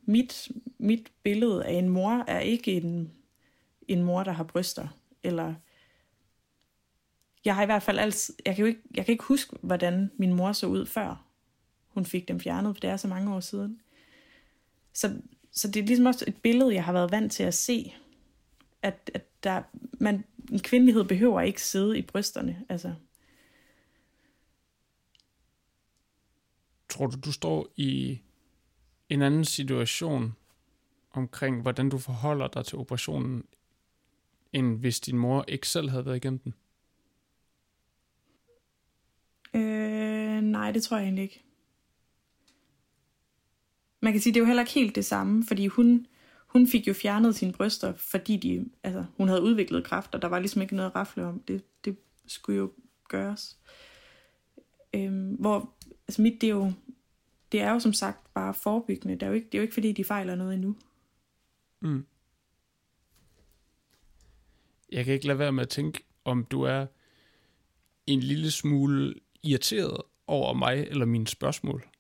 mit, 0.03 0.49
mit 0.79 1.13
billede 1.23 1.65
af 1.65 1.73
en 1.73 1.89
mor 1.89 2.25
er 2.29 2.41
ikke 2.41 2.73
en, 2.73 3.13
en 3.89 4.03
mor, 4.03 4.23
der 4.23 4.33
har 4.33 4.45
bryster. 4.45 4.89
Eller 5.23 5.55
jeg 7.45 7.55
har 7.55 7.63
i 7.63 7.67
hvert 7.67 7.83
fald 7.83 7.99
altid, 7.99 8.35
jeg 8.47 8.57
kan 8.57 8.63
jo 8.63 8.69
ikke, 8.69 8.83
jeg 8.95 9.05
kan 9.05 9.13
ikke 9.13 9.25
huske, 9.25 9.57
hvordan 9.61 10.11
min 10.17 10.33
mor 10.33 10.53
så 10.53 10.67
ud 10.67 10.87
før 10.87 11.25
hun 11.95 12.07
fik 12.07 12.29
dem 12.29 12.41
fjernet, 12.41 12.77
for 12.77 12.81
det 12.81 12.91
er 12.91 12.97
så 12.97 13.09
mange 13.09 13.35
år 13.35 13.41
siden. 13.41 13.81
Så, 14.93 15.21
så 15.53 15.69
det 15.69 15.83
er 15.83 15.87
ligesom 15.87 16.07
også 16.07 16.25
et 16.29 16.37
billede, 16.43 16.75
jeg 16.75 16.85
har 16.85 16.93
været 16.93 17.11
vant 17.11 17.33
til 17.33 17.43
at 17.43 17.55
se, 17.55 17.95
at, 18.83 19.11
at 19.15 19.25
der, 19.45 19.63
man, 20.01 20.25
en 20.53 20.59
kvindelighed 20.59 21.05
behøver 21.05 21.41
ikke 21.41 21.63
sidde 21.63 21.99
i 21.99 22.03
brysterne. 22.03 22.65
Altså. 22.69 22.95
Tror 26.89 27.07
du, 27.07 27.17
du 27.25 27.33
står 27.33 27.69
i 27.77 28.21
en 29.09 29.23
anden 29.23 29.45
situation 29.45 30.37
omkring, 31.11 31.63
hvordan 31.63 31.89
du 31.89 31.99
forholder 31.99 32.49
dig 32.49 32.65
til 32.65 32.79
operationen, 32.79 33.45
end 34.53 34.79
hvis 34.79 35.01
din 35.01 35.19
mor 35.19 35.45
ikke 35.49 35.69
selv 35.69 35.91
havde 35.91 36.07
været 36.07 36.17
igennem 36.17 36.39
den? 36.39 36.55
Øh, 39.55 40.41
nej, 40.43 40.73
det 40.73 40.83
tror 40.83 40.97
jeg 40.97 41.05
egentlig 41.05 41.23
ikke. 41.23 41.45
Man 44.05 44.13
kan 44.13 44.23
sige, 44.23 44.35
det 44.35 44.41
er 44.41 44.43
jo 44.43 44.47
heller 44.47 44.63
ikke 44.63 44.73
helt 44.73 44.95
det 44.95 45.05
samme, 45.05 45.45
fordi 45.47 45.67
hun, 45.67 46.07
hun 46.47 46.69
fik 46.69 46.89
jo 46.89 46.93
fjernet 46.93 47.35
sine 47.37 47.53
bryster, 47.53 47.93
fordi 47.95 48.37
de, 48.37 48.71
altså, 48.83 49.05
hun 49.17 49.29
havde 49.29 49.43
udviklet 49.43 49.85
kræft, 49.85 50.15
og 50.15 50.23
der 50.23 50.29
var 50.29 50.39
ligesom 50.39 50.63
ikke 50.63 50.77
noget 50.77 50.91
at 50.91 50.97
rafle 50.97 51.25
om. 51.25 51.41
Det, 51.41 51.65
det 51.85 51.97
skulle 52.27 52.59
jo 52.59 52.73
gøres. 53.09 53.59
Øhm, 54.95 55.35
hvor, 55.35 55.75
altså 56.09 56.23
mit, 56.23 56.41
det 56.41 56.47
er 56.47 56.55
jo, 56.55 56.73
det 57.53 57.61
er 57.61 57.73
jo 57.73 57.79
som 57.79 57.93
sagt 57.93 58.35
bare 58.35 58.55
forebyggende. 58.55 59.15
Det 59.15 59.23
er 59.23 59.27
jo 59.27 59.33
ikke, 59.33 59.47
det 59.47 59.55
er 59.55 59.59
jo 59.59 59.63
ikke 59.63 59.75
fordi, 59.75 59.93
de 59.93 60.05
fejler 60.05 60.35
noget 60.35 60.55
endnu. 60.55 60.77
Mm. 61.81 62.07
Jeg 64.93 65.05
kan 65.05 65.15
ikke 65.15 65.27
lade 65.27 65.39
være 65.39 65.53
med 65.53 65.63
at 65.63 65.69
tænke, 65.69 66.05
om 66.25 66.45
du 66.45 66.63
er 66.63 66.87
en 68.07 68.21
lille 68.21 68.51
smule 68.51 69.15
irriteret 69.43 70.01
over 70.27 70.55
mig 70.55 70.87
eller 70.91 71.07
mine 71.07 71.27
spørgsmål. 71.27 71.94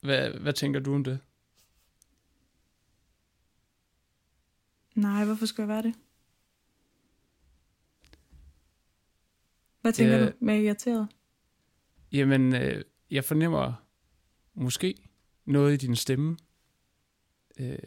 Hvad, 0.00 0.30
hvad 0.30 0.52
tænker 0.52 0.80
du 0.80 0.94
om 0.94 1.04
det? 1.04 1.20
Nej, 4.94 5.24
hvorfor 5.24 5.46
skulle 5.46 5.66
jeg 5.66 5.68
være 5.74 5.82
det? 5.82 5.94
Hvad 9.80 9.92
tænker 9.92 10.16
Ja. 10.16 10.26
du 10.26 10.32
med 10.40 10.62
irriteret? 10.62 11.08
Jamen, 12.12 12.54
øh, 12.54 12.84
jeg 13.10 13.24
fornemmer 13.24 13.72
måske 14.54 14.94
noget 15.44 15.74
i 15.74 15.86
din 15.86 15.96
stemme, 15.96 16.36
øh, 17.58 17.78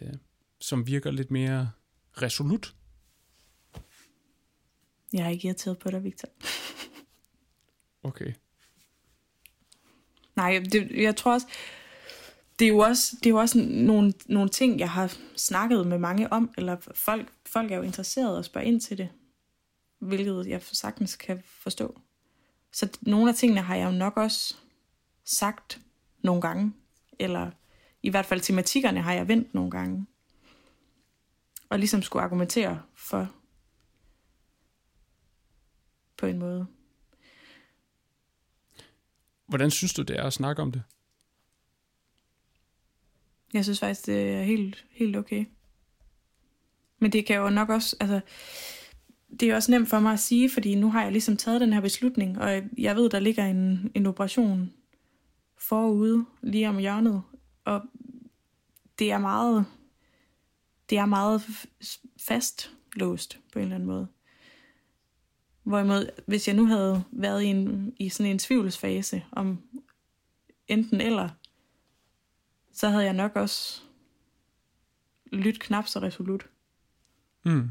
som 0.59 0.87
virker 0.87 1.11
lidt 1.11 1.31
mere 1.31 1.71
resolut. 2.13 2.75
Jeg 5.13 5.25
er 5.25 5.29
ikke 5.29 5.47
irriteret 5.47 5.79
på 5.79 5.91
dig, 5.91 6.03
Victor. 6.03 6.29
Okay. 8.03 8.33
Nej, 10.35 10.63
det, 10.71 10.91
jeg 10.91 11.15
tror 11.15 11.33
også, 11.33 11.47
det 12.61 12.67
er 12.67 12.71
jo 12.71 12.77
også, 12.77 13.15
det 13.15 13.25
er 13.25 13.29
jo 13.29 13.37
også 13.37 13.59
nogle, 13.59 14.13
nogle 14.25 14.49
ting, 14.49 14.79
jeg 14.79 14.91
har 14.91 15.17
snakket 15.35 15.87
med 15.87 15.97
mange 15.97 16.33
om, 16.33 16.53
eller 16.57 16.77
folk, 16.95 17.33
folk 17.45 17.71
er 17.71 17.75
jo 17.75 17.81
interesserede 17.81 18.37
og 18.37 18.45
spørger 18.45 18.67
ind 18.67 18.81
til 18.81 18.97
det, 18.97 19.09
hvilket 19.99 20.47
jeg 20.47 20.61
sagtens 20.61 21.15
kan 21.15 21.41
forstå. 21.45 21.99
Så 22.71 22.89
nogle 23.01 23.29
af 23.29 23.35
tingene 23.35 23.61
har 23.61 23.75
jeg 23.75 23.85
jo 23.85 23.91
nok 23.91 24.17
også 24.17 24.55
sagt 25.25 25.81
nogle 26.23 26.41
gange, 26.41 26.73
eller 27.19 27.51
i 28.03 28.09
hvert 28.09 28.25
fald 28.25 28.41
tematikkerne 28.41 29.01
har 29.01 29.13
jeg 29.13 29.27
vendt 29.27 29.53
nogle 29.53 29.71
gange, 29.71 30.05
og 31.69 31.79
ligesom 31.79 32.01
skulle 32.01 32.23
argumentere 32.23 32.81
for 32.95 33.31
på 36.17 36.25
en 36.25 36.39
måde. 36.39 36.67
Hvordan 39.45 39.71
synes 39.71 39.93
du, 39.93 40.01
det 40.01 40.19
er 40.19 40.23
at 40.23 40.33
snakke 40.33 40.61
om 40.61 40.71
det? 40.71 40.83
Jeg 43.53 43.63
synes 43.63 43.79
faktisk, 43.79 44.05
det 44.05 44.29
er 44.29 44.43
helt, 44.43 44.85
helt 44.91 45.17
okay. 45.17 45.45
Men 46.99 47.11
det 47.11 47.25
kan 47.25 47.35
jo 47.35 47.49
nok 47.49 47.69
også, 47.69 47.95
altså, 47.99 48.19
det 49.39 49.49
er 49.49 49.55
også 49.55 49.71
nemt 49.71 49.89
for 49.89 49.99
mig 49.99 50.13
at 50.13 50.19
sige, 50.19 50.49
fordi 50.49 50.75
nu 50.75 50.91
har 50.91 51.03
jeg 51.03 51.11
ligesom 51.11 51.37
taget 51.37 51.61
den 51.61 51.73
her 51.73 51.81
beslutning, 51.81 52.39
og 52.41 52.61
jeg 52.77 52.95
ved, 52.95 53.09
der 53.09 53.19
ligger 53.19 53.45
en, 53.45 53.91
en 53.95 54.05
operation 54.05 54.73
forude, 55.57 56.25
lige 56.41 56.69
om 56.69 56.77
hjørnet, 56.77 57.21
og 57.65 57.81
det 58.99 59.11
er 59.11 59.17
meget, 59.17 59.65
det 60.89 60.97
er 60.97 61.05
meget 61.05 61.41
fastlåst 62.19 63.39
på 63.53 63.59
en 63.59 63.63
eller 63.63 63.75
anden 63.75 63.87
måde. 63.87 64.07
Hvorimod, 65.63 66.09
hvis 66.25 66.47
jeg 66.47 66.55
nu 66.55 66.65
havde 66.65 67.03
været 67.11 67.43
i, 67.43 67.45
en, 67.45 67.93
i 67.97 68.09
sådan 68.09 68.31
en 68.31 68.39
tvivlsfase 68.39 69.23
om 69.31 69.61
enten 70.67 71.01
eller, 71.01 71.29
så 72.81 72.89
havde 72.89 73.05
jeg 73.05 73.13
nok 73.13 73.35
også 73.35 73.81
lyttet 75.31 75.61
knap 75.61 75.87
så 75.87 75.99
resolut. 75.99 76.49
Mm. 77.45 77.69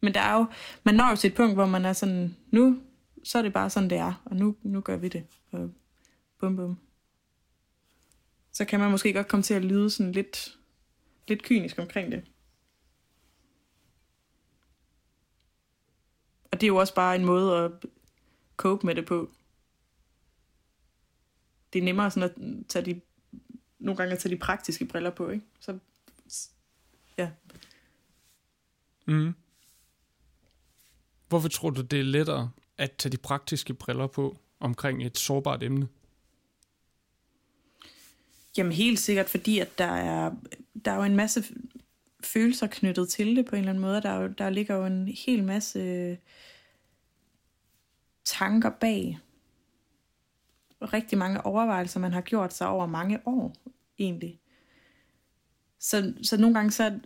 Men 0.00 0.14
der 0.14 0.20
er 0.20 0.34
jo, 0.34 0.46
man 0.84 0.94
når 0.94 1.10
jo 1.10 1.16
til 1.16 1.30
et 1.30 1.36
punkt, 1.36 1.54
hvor 1.54 1.66
man 1.66 1.84
er 1.84 1.92
sådan, 1.92 2.36
nu, 2.50 2.82
så 3.24 3.38
er 3.38 3.42
det 3.42 3.52
bare 3.52 3.70
sådan, 3.70 3.90
det 3.90 3.98
er, 3.98 4.22
og 4.24 4.36
nu, 4.36 4.56
nu 4.62 4.80
gør 4.80 4.96
vi 4.96 5.08
det. 5.08 5.26
Og 5.50 5.70
bum 6.38 6.56
bum. 6.56 6.78
Så 8.52 8.64
kan 8.64 8.80
man 8.80 8.90
måske 8.90 9.12
godt 9.12 9.28
komme 9.28 9.42
til 9.42 9.54
at 9.54 9.64
lyde 9.64 9.90
sådan 9.90 10.12
lidt, 10.12 10.58
lidt 11.28 11.42
kynisk 11.42 11.78
omkring 11.78 12.12
det. 12.12 12.24
Og 16.52 16.60
det 16.60 16.62
er 16.62 16.68
jo 16.68 16.76
også 16.76 16.94
bare 16.94 17.16
en 17.16 17.24
måde 17.24 17.58
at 17.58 17.70
cope 18.56 18.86
med 18.86 18.94
det 18.94 19.06
på. 19.06 19.30
Det 21.72 21.78
er 21.78 21.82
nemmere 21.82 22.10
sådan 22.10 22.30
at 22.30 22.66
tage 22.68 22.84
de, 22.84 23.00
nogle 23.78 23.96
gange 23.96 24.12
at 24.12 24.18
tage 24.18 24.34
de 24.34 24.40
praktiske 24.40 24.84
briller 24.84 25.10
på, 25.10 25.30
ikke? 25.30 25.44
Så, 25.60 25.78
ja. 27.18 27.30
Mm. 29.06 29.34
Hvorfor 31.28 31.48
tror 31.48 31.70
du, 31.70 31.80
det 31.80 32.00
er 32.00 32.04
lettere 32.04 32.50
at 32.78 32.92
tage 32.92 33.12
de 33.12 33.16
praktiske 33.16 33.74
briller 33.74 34.06
på 34.06 34.36
omkring 34.60 35.06
et 35.06 35.18
sårbart 35.18 35.62
emne? 35.62 35.88
Jamen 38.56 38.72
helt 38.72 38.98
sikkert, 38.98 39.30
fordi 39.30 39.58
at 39.58 39.78
der 39.78 39.84
er, 39.84 40.32
der 40.84 40.90
er 40.90 40.96
jo 40.96 41.02
en 41.02 41.16
masse 41.16 41.44
følelser 42.20 42.66
knyttet 42.66 43.08
til 43.08 43.36
det 43.36 43.46
på 43.46 43.56
en 43.56 43.58
eller 43.58 43.70
anden 43.70 43.82
måde. 43.82 44.02
Der, 44.02 44.10
er 44.10 44.22
jo, 44.22 44.28
der 44.28 44.50
ligger 44.50 44.74
jo 44.74 44.86
en 44.86 45.08
hel 45.08 45.44
masse 45.44 46.18
tanker 48.24 48.70
bag. 48.70 49.18
Rigtig 50.82 51.18
mange 51.18 51.46
overvejelser, 51.46 52.00
man 52.00 52.12
har 52.12 52.20
gjort 52.20 52.52
sig 52.52 52.68
over 52.68 52.86
mange 52.86 53.20
år, 53.26 53.54
egentlig. 53.98 54.40
Så, 55.78 56.14
så 56.22 56.36
nogle 56.36 56.54
gange 56.54 56.70
så 56.70 57.00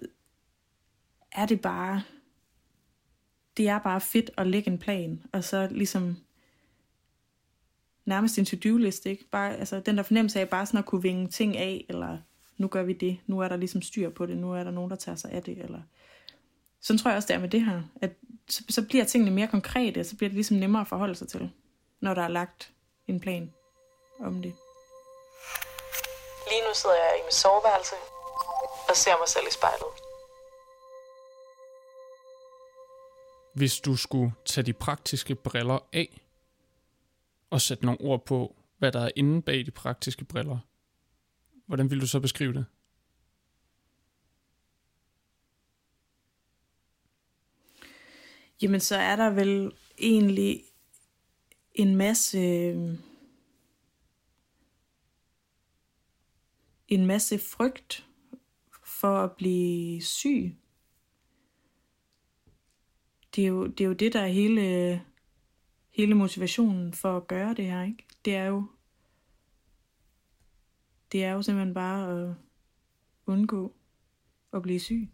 er 1.33 1.47
det 1.47 1.61
bare, 1.61 2.03
det 3.57 3.69
er 3.69 3.79
bare 3.79 4.01
fedt 4.01 4.31
at 4.37 4.47
lægge 4.47 4.71
en 4.71 4.79
plan, 4.79 5.23
og 5.33 5.45
så 5.45 5.69
ligesom 5.71 6.17
nærmest 8.05 8.39
en 8.39 8.45
to-do-list, 8.45 9.07
ikke? 9.07 9.29
Bare, 9.31 9.57
altså, 9.57 9.81
den 9.81 9.97
der 9.97 10.03
fornemmelse 10.03 10.41
af 10.41 10.49
bare 10.49 10.67
sådan 10.67 10.79
at 10.79 10.87
kunne 10.87 11.03
vinge 11.03 11.29
ting 11.29 11.57
af, 11.57 11.85
eller 11.89 12.19
nu 12.59 12.69
gør 12.69 12.83
vi 12.83 12.93
det, 12.93 13.19
nu 13.27 13.41
er 13.41 13.49
der 13.49 13.57
ligesom 13.57 13.83
styr 13.83 14.11
på 14.11 14.27
det, 14.27 14.37
nu 14.37 14.53
er 14.53 14.65
der 14.65 14.71
nogen, 14.71 14.91
der 14.91 14.97
tager 14.97 15.17
sig 15.17 15.31
af 15.31 15.43
det, 15.43 15.59
eller... 15.59 15.83
Sådan 16.81 16.99
tror 16.99 17.11
jeg 17.11 17.17
også, 17.17 17.27
det 17.29 17.35
er 17.35 17.41
med 17.41 17.49
det 17.49 17.65
her, 17.65 17.83
at 18.03 18.13
så, 18.49 18.65
så 18.69 18.87
bliver 18.87 19.05
tingene 19.05 19.31
mere 19.31 19.49
konkrete, 19.49 20.05
så 20.05 20.17
bliver 20.17 20.29
det 20.29 20.35
ligesom 20.35 20.57
nemmere 20.57 20.81
at 20.81 20.89
forholde 20.89 21.15
sig 21.15 21.29
til, 21.29 21.51
når 22.01 22.15
der 22.15 22.23
er 22.23 22.29
lagt 22.29 22.73
en 23.07 23.21
plan 23.21 23.53
om 24.19 24.43
det. 24.43 24.55
Lige 26.51 26.63
nu 26.69 26.75
sidder 26.75 26.97
jeg 26.97 27.19
i 27.21 27.25
mit 27.25 27.35
soveværelse 27.35 27.95
og 28.89 28.97
ser 28.97 29.19
mig 29.19 29.29
selv 29.29 29.47
i 29.49 29.53
spejlet. 29.53 29.93
Hvis 33.55 33.81
du 33.81 33.97
skulle 33.97 34.33
tage 34.45 34.65
de 34.65 34.73
praktiske 34.73 35.35
briller 35.35 35.79
af, 35.93 36.21
og 37.51 37.61
sætte 37.61 37.85
nogle 37.85 38.01
ord 38.01 38.25
på, 38.25 38.57
hvad 38.79 38.93
der 38.93 39.01
er 39.01 39.11
inde 39.17 39.43
bag 39.43 39.67
de 39.67 39.71
praktiske 39.71 40.25
briller, 40.25 40.59
hvordan 41.67 41.91
vil 41.91 42.01
du 42.01 42.07
så 42.07 42.21
beskrive 42.21 42.53
det? 42.53 42.67
Jamen, 48.63 48.81
så 48.81 48.97
er 48.97 49.17
der 49.17 49.31
vel 49.31 49.73
egentlig 49.99 50.65
en 51.75 51.97
masse... 51.97 52.39
En 56.89 57.07
masse 57.07 57.39
frygt 57.39 58.09
for 58.85 59.17
at 59.25 59.33
blive 59.33 60.03
syg. 60.03 60.57
Det 63.37 63.45
er 63.45 63.49
jo 63.49 63.67
det, 63.67 63.81
er 63.81 63.89
jo 63.89 63.93
det 63.93 64.13
der 64.13 64.21
er 64.21 64.27
hele 64.27 65.03
hele 65.97 66.15
motivationen 66.15 66.93
for 66.93 67.17
at 67.17 67.27
gøre 67.27 67.55
det 67.55 67.65
her, 67.65 67.83
ikke? 67.83 68.07
Det 68.25 68.37
er 68.37 68.45
jo, 68.45 68.71
det 71.13 71.25
er 71.25 71.33
jo 71.33 71.43
simpelthen 71.43 71.75
bare 71.75 72.23
at 72.23 72.35
undgå 73.27 73.77
at 74.53 74.63
blive 74.63 74.81
syg. 74.81 75.11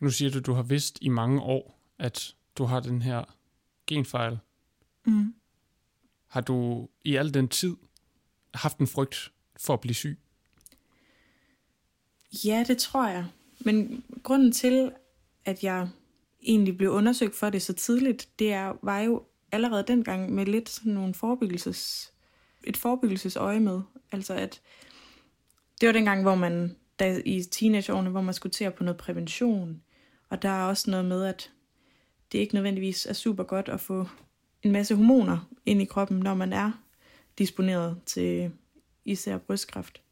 Nu 0.00 0.10
siger 0.10 0.30
du, 0.30 0.38
at 0.38 0.46
du 0.46 0.52
har 0.52 0.62
vidst 0.62 0.98
i 1.00 1.08
mange 1.08 1.40
år, 1.40 1.78
at 1.98 2.36
du 2.58 2.64
har 2.64 2.80
den 2.80 3.02
her 3.02 3.24
genfejl. 3.86 4.38
Mm. 5.06 5.34
Har 6.32 6.40
du 6.40 6.88
i 7.04 7.16
al 7.16 7.34
den 7.34 7.48
tid 7.48 7.76
haft 8.54 8.78
en 8.78 8.86
frygt 8.86 9.32
for 9.56 9.74
at 9.74 9.80
blive 9.80 9.94
syg? 9.94 10.18
Ja, 12.44 12.64
det 12.68 12.78
tror 12.78 13.08
jeg. 13.08 13.26
Men 13.60 14.04
grunden 14.22 14.52
til, 14.52 14.92
at 15.44 15.64
jeg 15.64 15.88
egentlig 16.42 16.78
blev 16.78 16.90
undersøgt 16.90 17.34
for 17.34 17.50
det 17.50 17.62
så 17.62 17.72
tidligt, 17.72 18.28
det 18.38 18.52
er, 18.52 18.72
var 18.82 19.00
jo 19.00 19.22
allerede 19.52 19.84
dengang 19.86 20.32
med 20.34 20.46
lidt 20.46 20.68
sådan 20.68 20.92
nogle 20.92 21.14
forebyggelses, 21.14 22.12
et 22.64 22.76
forebyggelsesøje 22.76 23.60
med. 23.60 23.80
Altså 24.12 24.34
at 24.34 24.60
det 25.80 25.86
var 25.86 25.92
dengang, 25.92 26.22
hvor 26.22 26.34
man 26.34 26.76
da, 26.98 27.22
i 27.24 27.42
teenageårene, 27.42 28.10
hvor 28.10 28.22
man 28.22 28.34
skulle 28.34 28.52
til 28.52 28.70
på 28.70 28.84
noget 28.84 28.98
prævention. 28.98 29.82
Og 30.28 30.42
der 30.42 30.48
er 30.48 30.64
også 30.64 30.90
noget 30.90 31.06
med, 31.06 31.24
at 31.24 31.50
det 32.32 32.38
ikke 32.38 32.54
nødvendigvis 32.54 33.06
er 33.06 33.12
super 33.12 33.44
godt 33.44 33.68
at 33.68 33.80
få 33.80 34.08
en 34.62 34.72
masse 34.72 34.94
hormoner 34.94 35.48
ind 35.66 35.82
i 35.82 35.84
kroppen, 35.84 36.18
når 36.18 36.34
man 36.34 36.52
er 36.52 36.72
disponeret 37.38 38.00
til 38.06 38.52
især 39.04 39.38
brystkræft. 39.38 40.02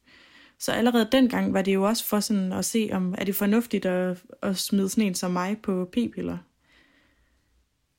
Så 0.59 0.71
allerede 0.71 1.09
dengang 1.11 1.53
var 1.53 1.61
det 1.61 1.73
jo 1.73 1.83
også 1.83 2.05
for 2.05 2.19
sådan 2.19 2.53
at 2.53 2.65
se, 2.65 2.89
om 2.91 3.15
er 3.17 3.23
det 3.23 3.35
fornuftigt 3.35 3.85
at, 3.85 4.23
at 4.41 4.57
smide 4.57 4.89
sådan 4.89 5.03
en 5.03 5.15
som 5.15 5.31
mig 5.31 5.57
på 5.61 5.89
p-piller. 5.91 6.37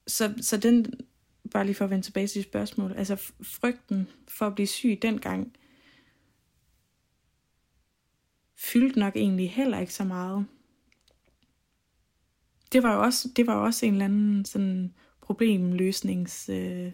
Så, 0.07 0.35
så 0.41 0.57
den, 0.57 0.95
bare 1.51 1.65
lige 1.65 1.75
for 1.75 1.85
at 1.85 1.91
vende 1.91 2.05
tilbage 2.05 2.27
til 2.27 2.43
spørgsmål, 2.43 2.93
altså 2.97 3.33
frygten 3.43 4.09
for 4.29 4.47
at 4.47 4.55
blive 4.55 4.67
syg 4.67 4.99
dengang, 5.03 5.57
fyldte 8.59 8.99
nok 9.01 9.17
egentlig 9.17 9.51
heller 9.51 9.79
ikke 9.79 9.95
så 9.95 10.05
meget. 10.05 10.47
Det 12.73 12.83
var 12.83 12.95
jo 12.95 13.03
også, 13.03 13.29
det 13.37 13.47
var 13.47 13.55
jo 13.57 13.65
også 13.65 13.87
en 13.87 13.93
eller 13.93 14.05
anden 14.05 14.45
sådan 14.45 14.95
problemløsnings 15.35 16.49
øh, 16.49 16.93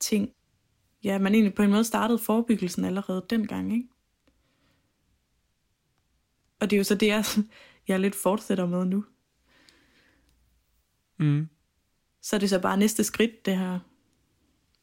ting 0.00 0.34
ja, 1.04 1.18
man 1.18 1.34
egentlig 1.34 1.54
på 1.54 1.62
en 1.62 1.70
måde 1.70 1.84
startede 1.84 2.18
forebyggelsen 2.18 2.84
allerede 2.84 3.26
dengang, 3.30 3.72
ikke? 3.72 3.88
Og 6.60 6.70
det 6.70 6.76
er 6.76 6.78
jo 6.78 6.84
så 6.84 6.94
det, 6.94 7.06
jeg, 7.06 7.24
jeg 7.88 8.00
lidt 8.00 8.14
fortsætter 8.14 8.66
med 8.66 8.84
nu. 8.84 9.04
Mm. 11.18 11.48
Så 12.22 12.36
er 12.36 12.40
det 12.40 12.50
så 12.50 12.60
bare 12.60 12.76
næste 12.76 13.04
skridt, 13.04 13.46
det 13.46 13.58
her, 13.58 13.78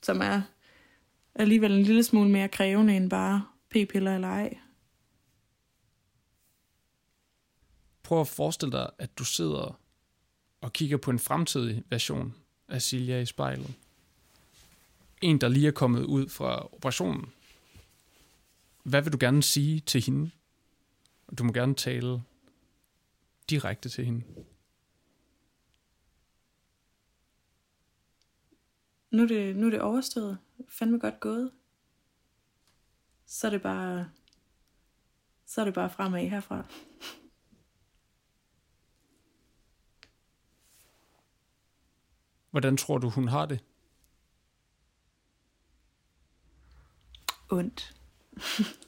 som 0.01 0.21
er 0.21 0.41
alligevel 1.35 1.71
en 1.71 1.83
lille 1.83 2.03
smule 2.03 2.29
mere 2.29 2.47
krævende 2.47 2.95
end 2.95 3.09
bare 3.09 3.45
p-piller 3.69 4.15
eller 4.15 4.27
ej. 4.27 4.57
Prøv 8.03 8.21
at 8.21 8.27
forestille 8.27 8.71
dig, 8.71 8.89
at 8.99 9.17
du 9.17 9.25
sidder 9.25 9.79
og 10.61 10.73
kigger 10.73 10.97
på 10.97 11.11
en 11.11 11.19
fremtidig 11.19 11.83
version 11.89 12.35
af 12.67 12.81
Silja 12.81 13.19
i 13.19 13.25
spejlet 13.25 13.75
en, 15.21 15.41
der 15.41 15.47
lige 15.47 15.67
er 15.67 15.71
kommet 15.71 16.03
ud 16.03 16.29
fra 16.29 16.73
operationen. 16.73 17.33
Hvad 18.83 19.01
vil 19.01 19.13
du 19.13 19.17
gerne 19.19 19.43
sige 19.43 19.79
til 19.79 20.01
hende? 20.01 20.31
Du 21.37 21.43
må 21.43 21.53
gerne 21.53 21.75
tale 21.75 22.23
direkte 23.49 23.89
til 23.89 24.05
hende. 24.05 24.23
Nu 29.11 29.23
er 29.23 29.27
det, 29.27 29.55
nu 29.55 29.65
er 29.65 29.71
det 29.71 29.81
overstået. 29.81 30.37
Fandme 30.69 30.99
godt 30.99 31.19
gået. 31.19 31.51
Så 33.25 33.47
er 33.47 33.51
det 33.51 33.61
bare, 33.61 34.09
så 35.45 35.61
er 35.61 35.65
det 35.65 35.73
bare 35.73 35.89
fremad 35.89 36.29
herfra. 36.29 36.65
Hvordan 42.51 42.77
tror 42.77 42.97
du, 42.97 43.09
hun 43.09 43.27
har 43.27 43.45
det? 43.45 43.59
ondt. 47.49 47.95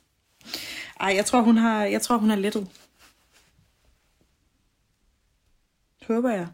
Ej, 1.00 1.14
jeg 1.16 1.26
tror, 1.26 1.42
hun 1.42 1.58
har, 1.58 1.84
jeg 1.84 2.02
tror, 2.02 2.18
hun 2.18 2.32
er 2.32 2.36
lettet. 2.36 2.68
Håber 6.08 6.30
jeg. 6.30 6.48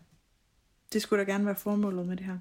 Det 0.93 1.01
skulle 1.01 1.25
da 1.25 1.31
gerne 1.31 1.45
være 1.45 1.55
formålet 1.55 2.07
med 2.07 2.17
det 2.17 2.25
her. 2.25 2.37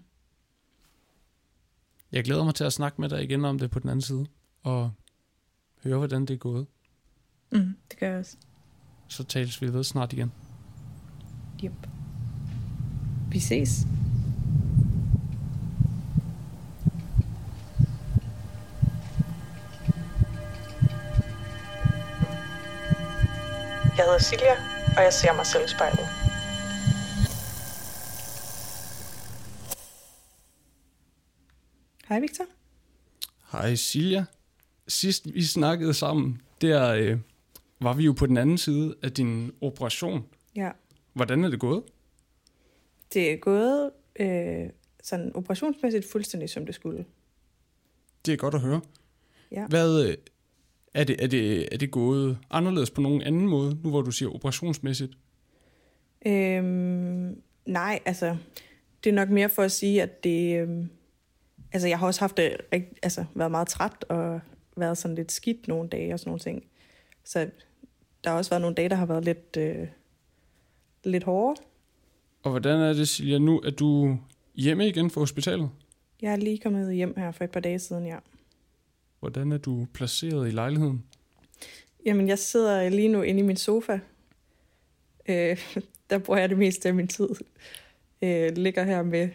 Jeg 2.12 2.24
glæder 2.24 2.44
mig 2.44 2.55
til 2.55 2.64
at 2.64 2.72
snakke 2.72 3.00
med 3.00 3.09
dig 3.09 3.22
igen 3.22 3.44
om 3.44 3.59
det 3.59 3.70
på 3.70 3.79
den 3.79 3.90
anden 3.90 4.02
side, 4.02 4.26
og 4.62 4.92
høre, 5.83 5.98
hvordan 5.98 6.26
det 6.26 6.35
er 6.35 6.38
gået. 6.38 6.66
Mm, 7.52 7.76
det 7.90 7.98
gør 7.98 8.09
jeg 8.09 8.18
også. 8.18 8.37
Så 9.09 9.24
tales 9.24 9.62
vi 9.62 9.72
ved 9.72 9.85
snart 9.85 10.12
igen. 10.12 10.33
Yep. 11.64 11.88
Vi 13.31 13.40
ses. 13.40 13.87
Hedder 24.16 24.29
Silja, 24.29 24.55
og 24.96 25.02
jeg 25.02 25.12
ser 25.12 25.33
mig 25.33 25.46
selv 25.46 25.64
i 25.64 25.68
spejlet. 25.68 26.07
Hej 32.09 32.20
Victor. 32.20 32.44
Hej 33.52 33.74
Silja. 33.74 34.24
Sidst 34.88 35.35
vi 35.35 35.44
snakkede 35.44 35.94
sammen, 35.94 36.42
der 36.61 36.92
øh, 36.92 37.18
var 37.81 37.94
vi 37.94 38.05
jo 38.05 38.12
på 38.12 38.26
den 38.26 38.37
anden 38.37 38.59
side 38.59 38.94
af 39.02 39.12
din 39.12 39.52
operation. 39.61 40.26
Ja. 40.57 40.70
Hvordan 41.12 41.44
er 41.44 41.48
det 41.48 41.61
gået? 41.61 41.83
Det 43.12 43.33
er 43.33 43.37
gået 43.37 43.90
øh, 44.20 44.70
sådan 45.02 45.33
operationsmæssigt 45.35 46.11
fuldstændig 46.12 46.50
som 46.50 46.66
det 46.66 46.74
skulle. 46.74 47.05
Det 48.26 48.33
er 48.33 48.37
godt 48.37 48.55
at 48.55 48.61
høre. 48.61 48.81
Ja. 49.50 49.66
Hvad, 49.66 50.09
øh, 50.09 50.16
er, 50.96 51.04
det, 51.04 51.24
er, 51.24 51.26
det, 51.26 51.68
er 51.72 51.78
det 51.78 51.90
gået 51.90 52.38
anderledes 52.50 52.90
på 52.90 53.00
nogen 53.00 53.22
anden 53.22 53.48
måde, 53.48 53.78
nu 53.85 53.90
hvor 53.90 54.02
du 54.02 54.11
siger 54.11 54.35
operationsmæssigt? 54.35 55.12
Øhm, 56.26 57.42
nej, 57.66 58.00
altså, 58.04 58.37
det 59.04 59.11
er 59.11 59.14
nok 59.14 59.30
mere 59.30 59.48
for 59.48 59.62
at 59.62 59.72
sige, 59.72 60.02
at 60.02 60.24
det... 60.24 60.61
Øhm, 60.61 60.90
altså, 61.72 61.88
jeg 61.88 61.98
har 61.98 62.06
også 62.06 62.20
haft 62.20 62.37
det, 62.37 62.56
altså, 63.02 63.24
været 63.35 63.50
meget 63.50 63.68
træt 63.68 64.04
og 64.09 64.40
været 64.76 64.98
sådan 64.98 65.14
lidt 65.14 65.32
skidt 65.32 65.68
nogle 65.68 65.88
dage 65.88 66.12
og 66.12 66.18
sådan 66.18 66.28
nogle 66.28 66.40
ting. 66.40 66.64
Så 67.24 67.50
der 68.24 68.30
har 68.30 68.37
også 68.37 68.50
været 68.50 68.61
nogle 68.61 68.74
dage, 68.74 68.88
der 68.88 68.96
har 68.96 69.06
været 69.06 69.24
lidt, 69.24 69.56
øh, 69.59 69.88
lidt 71.04 71.24
hårde. 71.24 71.61
Og 72.42 72.50
hvordan 72.50 72.80
er 72.80 72.92
det, 72.92 73.09
Silja, 73.09 73.38
nu 73.38 73.61
er 73.61 73.70
du 73.70 74.18
hjemme 74.54 74.88
igen 74.88 75.11
fra 75.11 75.20
hospitalet? 75.20 75.70
Jeg 76.22 76.32
er 76.32 76.37
lige 76.37 76.59
kommet 76.59 76.94
hjem 76.94 77.14
her 77.16 77.32
for 77.32 77.44
et 77.44 77.50
par 77.50 77.61
dage 77.61 77.78
siden, 77.78 78.06
ja. 78.06 78.16
Hvordan 79.27 79.53
er 79.53 79.59
du 79.59 79.87
placeret 79.93 80.49
i 80.49 80.51
lejligheden? 80.51 81.05
Jamen, 82.05 82.29
jeg 82.29 82.39
sidder 82.39 82.89
lige 82.89 83.09
nu 83.09 83.23
inde 83.23 83.41
i 83.41 83.43
min 83.43 83.57
sofa. 83.57 83.99
Øh, 85.29 85.59
der 86.11 86.19
bruger 86.19 86.41
jeg 86.41 86.49
det 86.49 86.59
meste 86.59 86.89
af 86.89 86.95
min 86.95 87.09
tid. 87.09 87.29
Øh, 88.23 88.57
ligger 88.57 88.85
her 88.85 89.03
med, 89.03 89.29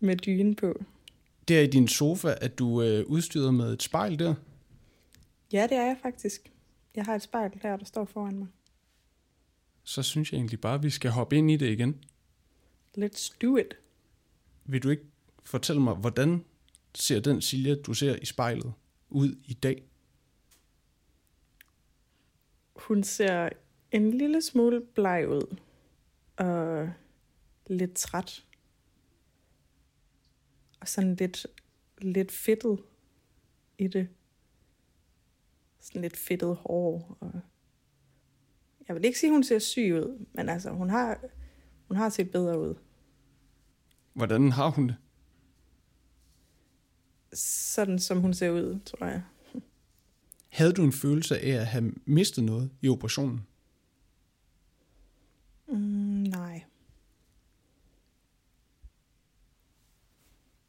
med 0.00 0.16
dynen 0.16 0.54
på. 0.54 0.84
Det 1.48 1.58
er 1.58 1.62
i 1.62 1.66
din 1.66 1.88
sofa, 1.88 2.34
at 2.40 2.58
du 2.58 2.78
er 2.78 3.02
udstyret 3.02 3.54
med 3.54 3.72
et 3.72 3.82
spejl 3.82 4.18
der. 4.18 4.34
Ja, 5.52 5.62
det 5.62 5.76
er 5.76 5.86
jeg 5.86 5.96
faktisk. 6.02 6.52
Jeg 6.94 7.04
har 7.04 7.14
et 7.14 7.22
spejl 7.22 7.50
her, 7.62 7.76
der 7.76 7.84
står 7.84 8.04
foran 8.04 8.38
mig. 8.38 8.48
Så 9.82 10.02
synes 10.02 10.32
jeg 10.32 10.38
egentlig 10.38 10.60
bare, 10.60 10.74
at 10.74 10.82
vi 10.82 10.90
skal 10.90 11.10
hoppe 11.10 11.36
ind 11.36 11.50
i 11.50 11.56
det 11.56 11.70
igen. 11.70 12.04
Let's 12.98 13.36
do 13.42 13.56
it. 13.56 13.76
Vil 14.64 14.82
du 14.82 14.90
ikke 14.90 15.04
fortælle 15.44 15.82
mig, 15.82 15.94
hvordan 15.94 16.44
ser 16.94 17.20
den 17.20 17.40
Silja, 17.40 17.74
du 17.74 17.94
ser 17.94 18.16
i 18.22 18.24
spejlet, 18.24 18.72
ud 19.14 19.36
i 19.44 19.54
dag? 19.54 19.88
Hun 22.76 23.02
ser 23.02 23.48
en 23.90 24.10
lille 24.10 24.42
smule 24.42 24.80
bleg 24.80 25.28
ud. 25.28 25.56
Og 26.36 26.90
lidt 27.66 27.94
træt. 27.94 28.46
Og 30.80 30.88
sådan 30.88 31.14
lidt, 31.14 31.46
lidt 31.98 32.32
fedtet 32.32 32.78
i 33.78 33.88
det. 33.88 34.08
Sådan 35.80 36.02
lidt 36.02 36.16
fedtet 36.16 36.56
hår. 36.56 37.16
Og 37.20 37.40
jeg 38.88 38.96
vil 38.96 39.04
ikke 39.04 39.18
sige, 39.18 39.30
at 39.30 39.34
hun 39.34 39.44
ser 39.44 39.58
syg 39.58 39.92
ud, 39.94 40.26
men 40.32 40.48
altså, 40.48 40.70
hun 40.70 40.90
har, 40.90 41.20
hun 41.88 41.96
har 41.96 42.08
set 42.08 42.30
bedre 42.30 42.60
ud. 42.60 42.74
Hvordan 44.12 44.52
har 44.52 44.70
hun 44.70 44.88
det? 44.88 44.96
Sådan 47.34 47.98
som 47.98 48.20
hun 48.20 48.34
ser 48.34 48.50
ud, 48.50 48.78
tror 48.84 49.06
jeg. 49.06 49.22
Havde 50.48 50.72
du 50.72 50.84
en 50.84 50.92
følelse 50.92 51.38
af 51.38 51.50
at 51.50 51.66
have 51.66 51.92
mistet 52.04 52.44
noget 52.44 52.70
i 52.82 52.88
operationen? 52.88 53.46
Mm, 55.68 55.76
nej. 56.22 56.64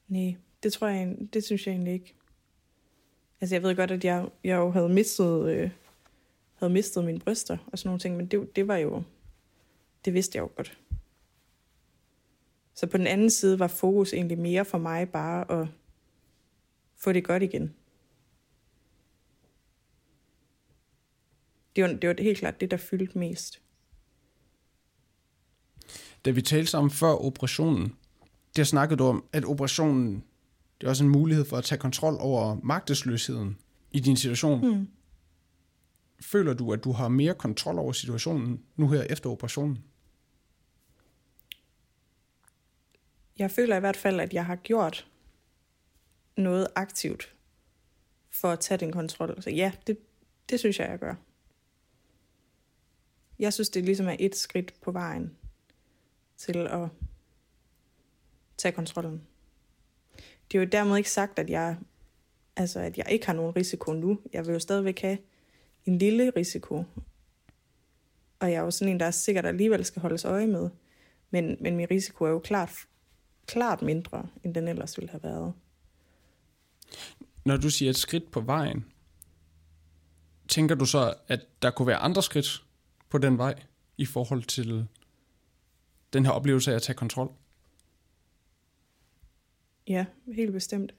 Nej, 0.07 0.35
det 0.63 0.73
tror 0.73 0.87
jeg, 0.87 1.17
det 1.33 1.43
synes 1.43 1.67
jeg 1.67 1.73
egentlig 1.73 1.93
ikke. 1.93 2.15
Altså 3.41 3.55
jeg 3.55 3.63
ved 3.63 3.75
godt, 3.75 3.91
at 3.91 4.03
jeg, 4.03 4.29
jeg 4.43 4.55
jo 4.55 4.71
havde 4.71 4.89
mistet, 4.89 5.49
øh, 5.49 5.69
havde 6.55 6.73
mistet 6.73 7.05
mine 7.05 7.19
bryster 7.19 7.57
og 7.67 7.79
sådan 7.79 7.87
nogle 7.87 7.99
ting, 7.99 8.17
men 8.17 8.25
det, 8.27 8.55
det 8.55 8.67
var 8.67 8.75
jo, 8.75 9.03
det 10.05 10.13
vidste 10.13 10.37
jeg 10.37 10.41
jo 10.41 10.49
godt. 10.55 10.77
Så 12.73 12.87
på 12.87 12.97
den 12.97 13.07
anden 13.07 13.29
side 13.29 13.59
var 13.59 13.67
fokus 13.67 14.13
egentlig 14.13 14.37
mere 14.37 14.65
for 14.65 14.77
mig 14.77 15.09
bare 15.09 15.61
at 15.61 15.67
få 17.05 17.11
det 17.11 17.23
godt 17.23 17.43
igen. 17.43 17.73
Det 21.75 21.83
var, 21.83 21.89
det 21.89 22.09
var 22.09 22.23
helt 22.23 22.37
klart 22.37 22.61
det, 22.61 22.71
der 22.71 22.77
fyldte 22.77 23.17
mest. 23.17 23.61
Da 26.25 26.31
vi 26.31 26.41
talte 26.41 26.71
sammen 26.71 26.91
før 26.91 27.25
operationen, 27.25 27.95
der 28.55 28.63
snakkede 28.63 28.97
du 28.97 29.03
om, 29.03 29.25
at 29.33 29.45
operationen 29.45 30.23
det 30.81 30.87
er 30.87 30.89
også 30.89 31.03
en 31.03 31.09
mulighed 31.09 31.45
for 31.45 31.57
at 31.57 31.63
tage 31.63 31.79
kontrol 31.79 32.17
over 32.19 32.57
magtesløsheden 32.63 33.57
i 33.91 33.99
din 33.99 34.17
situation. 34.17 34.59
Hmm. 34.59 34.87
Føler 36.21 36.53
du, 36.53 36.73
at 36.73 36.83
du 36.83 36.91
har 36.91 37.07
mere 37.07 37.33
kontrol 37.33 37.79
over 37.79 37.91
situationen 37.91 38.63
nu 38.75 38.89
her 38.89 39.01
efter 39.01 39.29
operationen? 39.29 39.83
Jeg 43.39 43.51
føler 43.51 43.77
i 43.77 43.79
hvert 43.79 43.97
fald, 43.97 44.19
at 44.19 44.33
jeg 44.33 44.45
har 44.45 44.55
gjort 44.55 45.07
noget 46.37 46.67
aktivt 46.75 47.35
for 48.29 48.51
at 48.51 48.59
tage 48.59 48.77
den 48.77 48.91
kontrol. 48.91 49.41
Så 49.41 49.49
ja, 49.49 49.71
det, 49.87 49.97
det 50.49 50.59
synes 50.59 50.79
jeg, 50.79 50.89
jeg 50.89 50.99
gør. 50.99 51.15
Jeg 53.39 53.53
synes, 53.53 53.69
det 53.69 53.85
ligesom 53.85 54.07
er 54.07 54.15
et 54.19 54.35
skridt 54.35 54.73
på 54.81 54.91
vejen 54.91 55.37
til 56.37 56.57
at 56.57 56.89
tage 58.57 58.71
kontrollen. 58.71 59.27
Det 60.51 60.57
er 60.57 60.63
jo 60.63 60.69
dermed 60.71 60.97
ikke 60.97 61.11
sagt, 61.11 61.39
at 61.39 61.49
jeg, 61.49 61.77
altså, 62.55 62.79
at 62.79 62.97
jeg 62.97 63.05
ikke 63.09 63.25
har 63.25 63.33
nogen 63.33 63.55
risiko 63.55 63.93
nu. 63.93 64.19
Jeg 64.33 64.45
vil 64.45 64.53
jo 64.53 64.59
stadigvæk 64.59 64.99
have 64.99 65.17
en 65.85 65.97
lille 65.97 66.29
risiko. 66.29 66.83
Og 68.39 68.51
jeg 68.51 68.57
er 68.57 68.61
jo 68.61 68.71
sådan 68.71 68.93
en, 68.93 68.99
der 68.99 69.05
er 69.05 69.11
sikkert 69.11 69.45
alligevel 69.45 69.85
skal 69.85 70.01
holdes 70.01 70.25
øje 70.25 70.47
med. 70.47 70.69
Men, 71.29 71.57
men 71.61 71.75
min 71.75 71.91
risiko 71.91 72.25
er 72.25 72.29
jo 72.29 72.39
klart 72.39 72.87
klart 73.47 73.81
mindre, 73.81 74.27
end 74.43 74.55
den 74.55 74.67
ellers 74.67 74.97
ville 74.97 75.09
have 75.09 75.23
været. 75.23 75.53
Når 77.45 77.57
du 77.57 77.69
siger 77.69 77.89
et 77.89 77.97
skridt 77.97 78.31
på 78.31 78.41
vejen, 78.41 78.85
tænker 80.47 80.75
du 80.75 80.85
så, 80.85 81.13
at 81.27 81.39
der 81.61 81.71
kunne 81.71 81.87
være 81.87 81.97
andre 81.97 82.23
skridt 82.23 82.63
på 83.09 83.17
den 83.17 83.37
vej 83.37 83.63
i 83.97 84.05
forhold 84.05 84.43
til 84.43 84.87
den 86.13 86.25
her 86.25 86.31
oplevelse 86.31 86.71
af 86.71 86.75
at 86.75 86.81
tage 86.81 86.95
kontrol? 86.95 87.31
Ja, 89.87 90.05
helt 90.35 90.51
bestemt. 90.51 90.93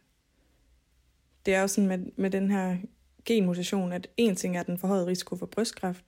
Det 1.46 1.54
er 1.54 1.61
jo 1.61 1.68
sådan 1.68 1.88
med, 1.88 1.98
med 2.16 2.30
den 2.30 2.50
her 2.50 2.76
genmutation, 3.24 3.92
at 3.92 4.09
en 4.16 4.37
ting 4.37 4.56
er 4.56 4.62
den 4.62 4.78
forhøjede 4.78 5.06
risiko 5.06 5.37
for 5.37 5.46
brystkræft, 5.46 6.04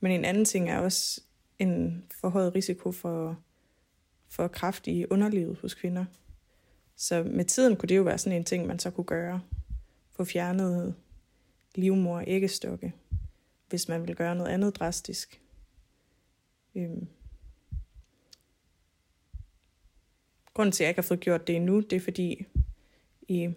men 0.00 0.12
en 0.12 0.24
anden 0.24 0.44
ting 0.44 0.70
er 0.70 0.78
også 0.78 1.20
en 1.58 2.04
forhøjet 2.20 2.54
risiko 2.54 2.92
for, 2.92 3.38
for 4.28 4.48
kræft 4.48 4.86
i 4.86 5.06
underlivet 5.10 5.58
hos 5.58 5.74
kvinder. 5.74 6.04
Så 6.96 7.22
med 7.22 7.44
tiden 7.44 7.76
kunne 7.76 7.88
det 7.88 7.96
jo 7.96 8.02
være 8.02 8.18
sådan 8.18 8.38
en 8.38 8.44
ting, 8.44 8.66
man 8.66 8.78
så 8.78 8.90
kunne 8.90 9.04
gøre. 9.04 9.42
Få 10.12 10.24
fjernet 10.24 10.94
livmor 11.74 12.16
og 12.16 12.24
æggestokke, 12.26 12.92
hvis 13.68 13.88
man 13.88 14.06
vil 14.06 14.16
gøre 14.16 14.34
noget 14.34 14.50
andet 14.50 14.76
drastisk. 14.76 15.40
Øhm. 16.74 17.08
Grunden 20.54 20.72
til, 20.72 20.84
at 20.84 20.86
jeg 20.86 20.90
ikke 20.90 21.00
har 21.00 21.08
fået 21.08 21.20
gjort 21.20 21.46
det 21.46 21.56
endnu, 21.56 21.80
det 21.80 21.92
er 21.92 22.00
fordi 22.00 22.46
i 23.28 23.54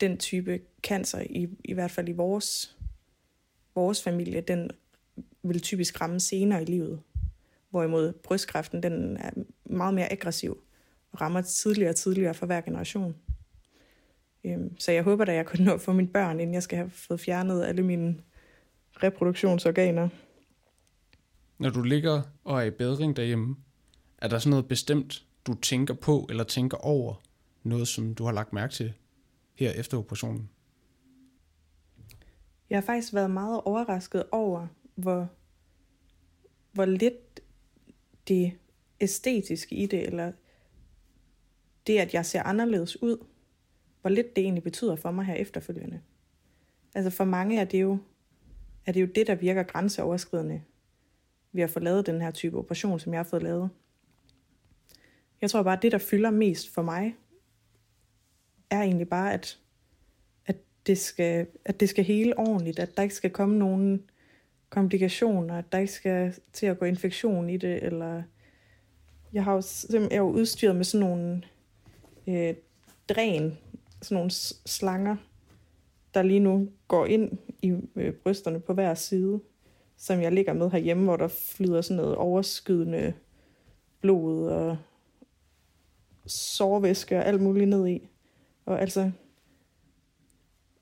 den 0.00 0.18
type 0.18 0.60
cancer, 0.82 1.20
i, 1.20 1.48
i 1.64 1.72
hvert 1.72 1.90
fald 1.90 2.08
i 2.08 2.12
vores, 2.12 2.76
vores 3.74 4.02
familie, 4.02 4.40
den 4.40 4.70
vil 5.42 5.60
typisk 5.60 6.00
ramme 6.00 6.20
senere 6.20 6.62
i 6.62 6.64
livet. 6.64 7.02
Hvorimod 7.70 8.12
brystkræften, 8.12 8.82
den 8.82 9.16
er 9.16 9.30
meget 9.64 9.94
mere 9.94 10.12
aggressiv 10.12 10.62
rammer 11.20 11.40
tidligere 11.40 11.90
og 11.90 11.96
tidligere 11.96 12.34
for 12.34 12.46
hver 12.46 12.60
generation. 12.60 13.16
Øhm, 14.44 14.78
så 14.78 14.92
jeg 14.92 15.02
håber, 15.02 15.24
at 15.24 15.34
jeg 15.34 15.46
kunne 15.46 15.64
nå 15.64 15.74
at 15.74 15.80
få 15.80 15.92
mine 15.92 16.08
børn, 16.08 16.40
inden 16.40 16.54
jeg 16.54 16.62
skal 16.62 16.76
have 16.78 16.90
fået 16.90 17.20
fjernet 17.20 17.64
alle 17.64 17.82
mine 17.82 18.20
reproduktionsorganer. 19.02 20.08
Når 21.58 21.70
du 21.70 21.82
ligger 21.82 22.22
og 22.44 22.58
er 22.58 22.62
i 22.62 22.70
bedring 22.70 23.16
derhjemme, 23.16 23.56
er 24.18 24.28
der 24.28 24.38
sådan 24.38 24.50
noget 24.50 24.68
bestemt, 24.68 25.24
du 25.46 25.54
tænker 25.54 25.94
på 25.94 26.26
eller 26.30 26.44
tænker 26.44 26.76
over, 26.76 27.14
noget, 27.62 27.88
som 27.88 28.14
du 28.14 28.24
har 28.24 28.32
lagt 28.32 28.52
mærke 28.52 28.72
til 28.72 28.92
her 29.54 29.70
efter 29.70 29.98
operationen? 29.98 30.50
Jeg 32.70 32.76
har 32.76 32.82
faktisk 32.82 33.14
været 33.14 33.30
meget 33.30 33.60
overrasket 33.64 34.24
over, 34.32 34.66
hvor, 34.94 35.28
hvor 36.72 36.84
lidt 36.84 37.40
det 38.28 38.52
æstetiske 39.00 39.74
i 39.74 39.86
det, 39.86 40.06
eller 40.06 40.32
det, 41.90 41.98
at 41.98 42.14
jeg 42.14 42.26
ser 42.26 42.42
anderledes 42.42 43.02
ud, 43.02 43.16
hvor 44.00 44.10
lidt 44.10 44.36
det 44.36 44.44
egentlig 44.44 44.62
betyder 44.62 44.96
for 44.96 45.10
mig 45.10 45.24
her 45.24 45.34
efterfølgende. 45.34 46.00
Altså 46.94 47.10
for 47.10 47.24
mange 47.24 47.60
er 47.60 47.64
det 47.64 47.80
jo, 47.80 47.98
er 48.86 48.92
det, 48.92 49.00
jo 49.00 49.06
det, 49.06 49.26
der 49.26 49.34
virker 49.34 49.62
grænseoverskridende 49.62 50.62
ved 51.52 51.62
at 51.62 51.70
få 51.70 51.80
lavet 51.80 52.06
den 52.06 52.20
her 52.20 52.30
type 52.30 52.58
operation, 52.58 53.00
som 53.00 53.12
jeg 53.12 53.18
har 53.18 53.24
fået 53.24 53.42
lavet. 53.42 53.70
Jeg 55.40 55.50
tror 55.50 55.62
bare, 55.62 55.76
at 55.76 55.82
det, 55.82 55.92
der 55.92 55.98
fylder 55.98 56.30
mest 56.30 56.74
for 56.74 56.82
mig, 56.82 57.16
er 58.70 58.82
egentlig 58.82 59.08
bare, 59.08 59.32
at, 59.32 59.58
at, 60.46 60.56
det 60.86 60.98
skal, 60.98 61.46
at 61.64 61.80
det 61.80 61.88
skal 61.88 62.04
hele 62.04 62.38
ordentligt, 62.38 62.78
at 62.78 62.96
der 62.96 63.02
ikke 63.02 63.14
skal 63.14 63.30
komme 63.30 63.58
nogen 63.58 64.10
komplikationer, 64.68 65.58
at 65.58 65.72
der 65.72 65.78
ikke 65.78 65.92
skal 65.92 66.34
til 66.52 66.66
at 66.66 66.78
gå 66.78 66.84
infektion 66.84 67.50
i 67.50 67.56
det, 67.56 67.82
eller 67.82 68.22
jeg 69.32 69.44
har 69.44 69.52
jo, 69.52 69.62
jeg 69.92 70.08
er 70.10 70.16
jo 70.16 70.30
udstyret 70.30 70.76
med 70.76 70.84
sådan 70.84 71.06
nogle 71.06 71.42
øh, 72.26 72.54
dræn, 73.08 73.58
sådan 74.02 74.14
nogle 74.14 74.30
slanger, 74.66 75.16
der 76.14 76.22
lige 76.22 76.40
nu 76.40 76.68
går 76.88 77.06
ind 77.06 77.38
i 77.62 77.74
øh, 77.96 78.12
brysterne 78.12 78.60
på 78.60 78.74
hver 78.74 78.94
side, 78.94 79.40
som 79.96 80.20
jeg 80.20 80.32
ligger 80.32 80.52
med 80.52 80.70
herhjemme, 80.70 81.04
hvor 81.04 81.16
der 81.16 81.28
flyder 81.28 81.80
sådan 81.80 81.96
noget 81.96 82.16
overskydende 82.16 83.12
blod 84.00 84.48
og 84.48 84.76
sårvæske 86.26 87.18
og 87.18 87.26
alt 87.26 87.42
muligt 87.42 87.68
ned 87.68 87.88
i. 87.88 88.08
Og 88.66 88.80
altså, 88.80 89.10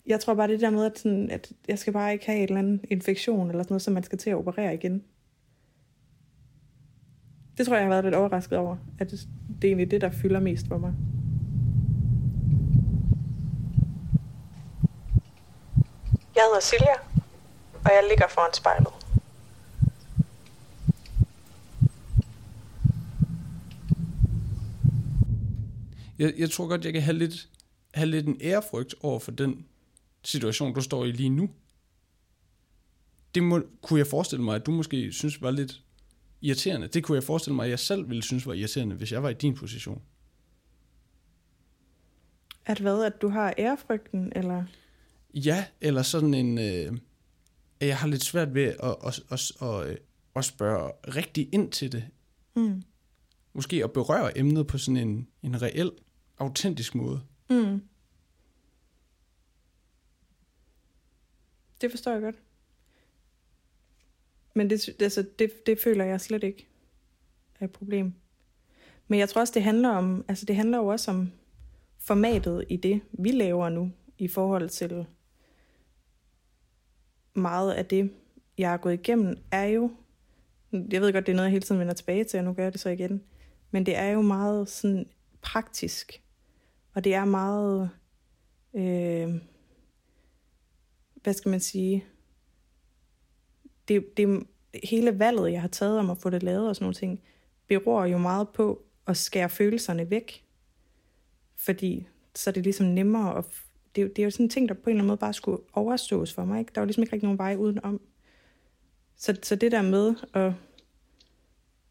jeg 0.07 0.20
tror 0.20 0.35
bare 0.35 0.48
det 0.48 0.61
der 0.61 0.70
med, 0.70 0.85
at, 0.85 0.98
sådan, 0.98 1.31
at 1.31 1.53
jeg 1.68 1.79
skal 1.79 1.92
bare 1.92 2.12
ikke 2.12 2.27
have 2.27 2.38
en 2.38 2.44
eller 2.44 2.59
anden 2.59 2.85
infektion 2.90 3.51
eller 3.51 3.62
sådan 3.62 3.72
noget, 3.72 3.83
som 3.83 3.94
man 3.94 4.03
skal 4.03 4.18
til 4.18 4.31
at 4.31 4.37
operere 4.37 4.74
igen. 4.74 5.05
Det 7.59 7.66
tror 7.66 7.74
jeg, 7.74 7.81
jeg 7.81 7.87
har 7.87 7.94
været 7.94 8.05
lidt 8.05 8.14
overrasket 8.14 8.59
over, 8.59 8.77
at 8.98 9.11
det 9.11 9.64
er 9.64 9.68
egentlig 9.68 9.90
det, 9.90 10.01
der 10.01 10.11
fylder 10.11 10.40
mest 10.40 10.68
for 10.68 10.79
mig. 10.79 10.94
Jeg 16.38 16.46
hedder 16.46 16.61
Silja, 16.61 16.94
og 17.85 17.90
jeg 17.90 18.05
ligger 18.09 18.29
foran 18.29 18.55
spejlet. 18.55 18.92
Jeg, 26.18 26.35
jeg 26.38 26.51
tror 26.51 26.68
godt, 26.68 26.85
jeg 26.85 26.92
kan 26.92 27.03
have 27.03 27.18
lidt, 27.18 27.48
have 27.94 28.07
lidt 28.07 28.27
en 28.27 28.38
ærefrygt 28.40 28.94
over 29.01 29.18
for 29.18 29.31
den 29.31 29.66
situation, 30.24 30.74
du 30.74 30.81
står 30.81 31.05
i 31.05 31.12
lige 31.12 31.29
nu. 31.29 31.51
Det 33.35 33.42
må, 33.42 33.61
kunne 33.83 33.98
jeg 33.98 34.07
forestille 34.07 34.44
mig, 34.44 34.57
at 34.57 34.66
du 34.66 34.70
måske 34.70 35.12
synes 35.12 35.42
var 35.42 35.51
lidt 35.51 35.83
irriterende. 36.40 36.88
Det 36.88 37.05
kunne 37.05 37.16
jeg 37.16 37.24
forestille 37.24 37.57
mig, 37.57 37.64
at 37.64 37.70
jeg 37.70 37.79
selv 37.79 38.09
ville 38.09 38.22
synes 38.22 38.46
var 38.46 38.53
irriterende, 38.53 38.96
hvis 38.96 39.12
jeg 39.12 39.22
var 39.22 39.29
i 39.29 39.35
din 39.35 39.55
position. 39.55 40.03
At 42.66 42.79
hvad? 42.79 43.05
At 43.05 43.22
du 43.22 43.29
har 43.29 43.55
ærefrygten, 43.59 44.33
eller? 44.37 44.64
Ja, 45.44 45.66
eller 45.81 46.03
sådan 46.03 46.35
en... 46.35 46.59
Øh, 46.59 46.98
jeg 47.81 47.98
har 47.98 48.09
lidt 48.09 48.24
svært 48.24 48.55
ved 48.55 48.64
at, 48.64 48.96
at, 49.07 49.20
at, 49.31 49.53
at, 49.62 49.98
at 50.37 50.44
spørge 50.44 50.92
rigtig 51.16 51.48
ind 51.53 51.72
til 51.72 51.92
det. 51.92 52.05
Mm. 52.57 52.83
Måske 53.53 53.85
at 53.85 53.92
berøre 53.92 54.38
emnet 54.38 54.66
på 54.66 54.79
sådan 54.79 54.96
en, 54.96 55.29
en 55.42 55.62
reel, 55.62 55.90
autentisk 56.38 56.94
måde. 56.94 57.20
Mm. 57.51 57.83
Det 61.81 61.90
forstår 61.90 62.12
jeg 62.12 62.20
godt. 62.20 62.37
Men 64.55 64.70
det, 64.70 65.03
altså, 65.03 65.27
det, 65.38 65.66
det 65.66 65.79
føler 65.81 66.05
jeg 66.05 66.20
slet 66.20 66.44
ikke 66.44 66.68
er 67.61 67.64
et 67.64 67.72
problem. 67.72 68.14
Men 69.09 69.18
jeg 69.18 69.29
tror 69.29 69.40
også, 69.40 69.55
det 69.55 69.62
handler 69.62 69.88
om, 69.88 70.24
altså 70.29 70.44
det 70.46 70.57
handler 70.57 70.79
jo 70.79 70.87
også 70.87 71.11
om 71.11 71.33
formatet 71.98 72.64
i 72.68 72.77
det, 72.77 73.01
vi 73.12 73.31
laver 73.31 73.68
nu, 73.68 73.92
i 74.18 74.29
forhold 74.29 74.68
til 74.68 75.07
meget 77.38 77.72
af 77.72 77.87
det, 77.87 78.12
jeg 78.59 78.70
har 78.70 78.77
gået 78.77 78.94
igennem, 78.94 79.37
er 79.51 79.64
jo, 79.64 79.90
jeg 80.72 81.01
ved 81.01 81.12
godt, 81.12 81.27
det 81.27 81.33
er 81.33 81.37
noget, 81.37 81.46
jeg 81.46 81.53
hele 81.53 81.64
tiden 81.64 81.81
vender 81.81 81.94
tilbage 81.94 82.24
til, 82.24 82.38
og 82.38 82.44
nu 82.44 82.53
gør 82.53 82.62
jeg 82.62 82.72
det 82.72 82.81
så 82.81 82.88
igen, 82.88 83.22
men 83.70 83.87
det 83.87 83.96
er 83.96 84.09
jo 84.11 84.22
meget 84.22 84.68
sådan 84.68 85.07
praktisk, 85.42 86.22
og 86.94 87.05
det 87.05 87.14
er 87.14 87.24
meget, 87.24 87.90
øh, 88.74 89.35
hvad 91.22 91.33
skal 91.33 91.51
man 91.51 91.61
sige, 91.61 92.05
det, 93.88 94.16
det, 94.16 94.46
hele 94.85 95.18
valget, 95.18 95.53
jeg 95.53 95.61
har 95.61 95.68
taget 95.68 95.98
om 95.98 96.11
at 96.11 96.18
få 96.18 96.31
det 96.31 96.42
lavet 96.42 96.68
og 96.68 96.77
sådan 96.77 96.85
nogle 96.85 96.94
ting, 96.94 97.20
beror 97.68 98.05
jo 98.05 98.18
meget 98.18 98.48
på 98.48 98.83
at 99.07 99.16
skære 99.16 99.48
følelserne 99.48 100.11
væk. 100.11 100.44
Fordi 101.57 102.09
så 102.35 102.51
er 102.51 102.53
det 102.53 102.62
ligesom 102.62 102.87
nemmere 102.87 103.38
at... 103.38 103.44
Det, 103.96 104.16
det 104.16 104.22
er 104.22 104.24
jo 104.24 104.31
sådan 104.31 104.46
en 104.46 104.51
ting, 104.51 104.68
der 104.68 104.74
på 104.74 104.81
en 104.85 104.90
eller 104.90 105.01
anden 105.01 105.07
måde 105.07 105.18
bare 105.18 105.35
skulle 105.35 105.62
overstås 105.72 106.33
for 106.33 106.44
mig. 106.44 106.59
Ikke? 106.61 106.72
Der 106.74 106.81
var 106.81 106.87
ligesom 106.87 107.03
ikke 107.03 107.12
rigtig 107.12 107.27
nogen 107.27 107.38
vej 107.38 107.57
udenom. 107.57 108.01
Så, 109.16 109.37
så 109.42 109.57
det 109.57 109.72
der 109.72 109.83
med 109.83 110.14
at 110.35 110.53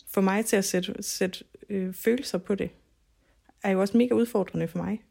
få 0.08 0.22
mig 0.22 0.46
til 0.46 0.56
at 0.56 0.66
sætte, 0.66 1.04
sætte 1.04 1.44
øh, 1.70 1.94
følelser 1.94 2.38
på 2.38 2.56
det, 2.56 2.70
er 3.64 3.72
jo 3.72 3.82
også 3.82 3.98
mega 3.98 4.14
udfordrende 4.14 4.68
for 4.68 4.78
mig. 4.78 5.04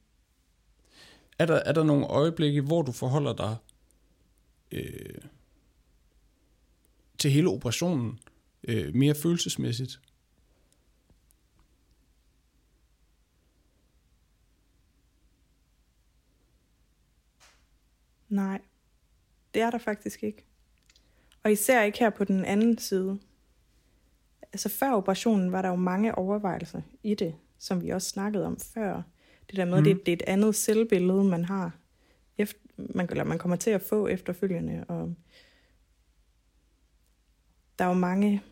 Er 1.38 1.46
der, 1.46 1.55
er 1.55 1.72
der 1.72 1.85
nogle 1.85 2.07
øjeblikke, 2.07 2.61
hvor 2.61 2.83
du 2.83 2.92
forholder 2.92 3.33
dig 3.33 3.57
øh, 4.72 5.18
til 7.18 7.31
hele 7.31 7.49
operationen 7.49 8.18
øh, 8.68 8.94
mere 8.94 9.14
følelsesmæssigt? 9.14 10.01
Nej, 18.29 18.61
det 19.55 19.62
er 19.62 19.71
der 19.71 19.79
faktisk 19.79 20.23
ikke. 20.23 20.45
Og 21.43 21.53
især 21.53 21.83
ikke 21.83 21.99
her 21.99 22.11
på 22.11 22.25
den 22.25 22.45
anden 22.45 22.79
side. 22.79 23.19
Altså 24.43 24.69
før 24.69 24.93
operationen 24.93 25.53
var 25.53 25.62
der 25.62 25.69
jo 25.69 25.77
mange 25.77 26.15
overvejelser 26.15 26.83
i 27.03 27.15
det, 27.15 27.35
som 27.59 27.83
vi 27.83 27.91
også 27.91 28.09
snakkede 28.09 28.47
om 28.47 28.59
før. 28.61 29.03
Det 29.51 29.57
der 29.57 29.65
med, 29.65 29.79
mm. 29.79 29.85
det, 29.85 30.07
det 30.07 30.12
er 30.12 30.17
et 30.17 30.23
andet 30.27 30.55
selvbillede, 30.55 31.25
man 31.25 31.45
har, 31.45 31.79
efter, 32.39 32.61
man, 32.77 33.07
eller 33.11 33.25
man 33.25 33.39
kommer 33.39 33.57
til 33.57 33.71
at 33.71 33.83
få 33.83 34.07
efterfølgende. 34.07 34.85
Og 34.89 35.15
der 37.79 37.85
er 37.85 37.89
jo 37.89 37.95
mange, 37.95 38.43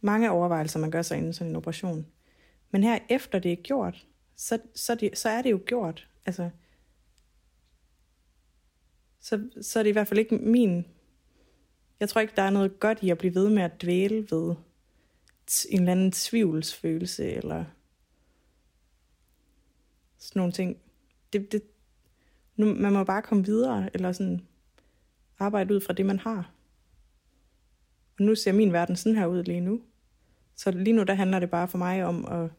mange 0.00 0.30
overvejelser, 0.30 0.78
man 0.78 0.90
gør 0.90 1.02
sig 1.02 1.18
inden 1.18 1.32
sådan 1.32 1.50
en 1.50 1.56
operation. 1.56 2.06
Men 2.70 2.82
her 2.82 2.98
efter 3.08 3.38
det 3.38 3.52
er 3.52 3.62
gjort, 3.62 4.06
så, 4.36 4.58
så, 4.74 4.94
det, 4.94 5.18
så 5.18 5.28
er 5.28 5.42
det 5.42 5.50
jo 5.50 5.60
gjort. 5.66 6.08
Altså, 6.26 6.50
så, 9.24 9.48
så 9.60 9.78
er 9.78 9.82
det 9.82 9.90
i 9.90 9.92
hvert 9.92 10.08
fald 10.08 10.18
ikke 10.18 10.38
min... 10.38 10.86
Jeg 12.00 12.08
tror 12.08 12.20
ikke, 12.20 12.32
der 12.36 12.42
er 12.42 12.50
noget 12.50 12.80
godt 12.80 13.02
i 13.02 13.10
at 13.10 13.18
blive 13.18 13.34
ved 13.34 13.50
med 13.50 13.62
at 13.62 13.82
dvæle 13.82 14.26
ved 14.30 14.54
en 15.68 15.80
eller 15.80 15.92
anden 15.92 16.12
tvivlsfølelse, 16.12 17.30
eller 17.30 17.64
sådan 20.18 20.40
nogle 20.40 20.52
ting. 20.52 20.76
Det, 21.32 21.52
det, 21.52 21.62
nu, 22.56 22.74
man 22.74 22.92
må 22.92 23.04
bare 23.04 23.22
komme 23.22 23.44
videre, 23.44 23.90
eller 23.94 24.12
sådan 24.12 24.46
arbejde 25.38 25.74
ud 25.74 25.80
fra 25.80 25.92
det, 25.92 26.06
man 26.06 26.18
har. 26.18 26.52
Og 28.18 28.24
nu 28.24 28.34
ser 28.34 28.52
min 28.52 28.72
verden 28.72 28.96
sådan 28.96 29.18
her 29.18 29.26
ud 29.26 29.42
lige 29.42 29.60
nu. 29.60 29.82
Så 30.54 30.70
lige 30.70 30.96
nu, 30.96 31.02
der 31.02 31.14
handler 31.14 31.38
det 31.38 31.50
bare 31.50 31.68
for 31.68 31.78
mig 31.78 32.04
om 32.04 32.24
at 32.24 32.50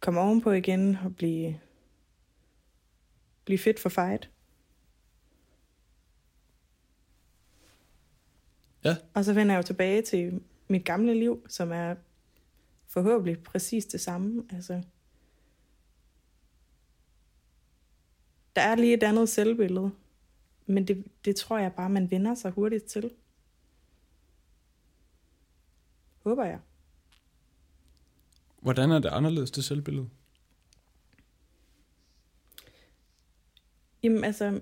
komme 0.00 0.20
ovenpå 0.20 0.50
igen 0.50 0.96
og 1.04 1.16
blive, 1.16 1.60
blive 3.44 3.58
fit 3.58 3.80
for 3.80 3.88
fight. 3.88 4.30
Ja. 8.88 8.96
Og 9.14 9.24
så 9.24 9.32
vender 9.32 9.54
jeg 9.54 9.62
jo 9.62 9.66
tilbage 9.66 10.02
til 10.02 10.40
mit 10.68 10.84
gamle 10.84 11.14
liv, 11.14 11.46
som 11.48 11.72
er 11.72 11.94
forhåbentlig 12.86 13.42
præcis 13.42 13.86
det 13.86 14.00
samme. 14.00 14.44
Altså, 14.52 14.82
der 18.56 18.62
er 18.62 18.74
lige 18.74 18.94
et 18.94 19.02
andet 19.02 19.28
selvbillede, 19.28 19.90
men 20.66 20.88
det, 20.88 21.04
det 21.24 21.36
tror 21.36 21.58
jeg 21.58 21.72
bare, 21.72 21.90
man 21.90 22.10
vender 22.10 22.34
sig 22.34 22.50
hurtigt 22.50 22.84
til. 22.84 23.10
Håber 26.22 26.44
jeg. 26.44 26.58
Hvordan 28.60 28.90
er 28.90 28.98
det 28.98 29.08
anderledes, 29.08 29.50
det 29.50 29.64
selvbillede? 29.64 30.08
Jamen 34.02 34.24
altså, 34.24 34.60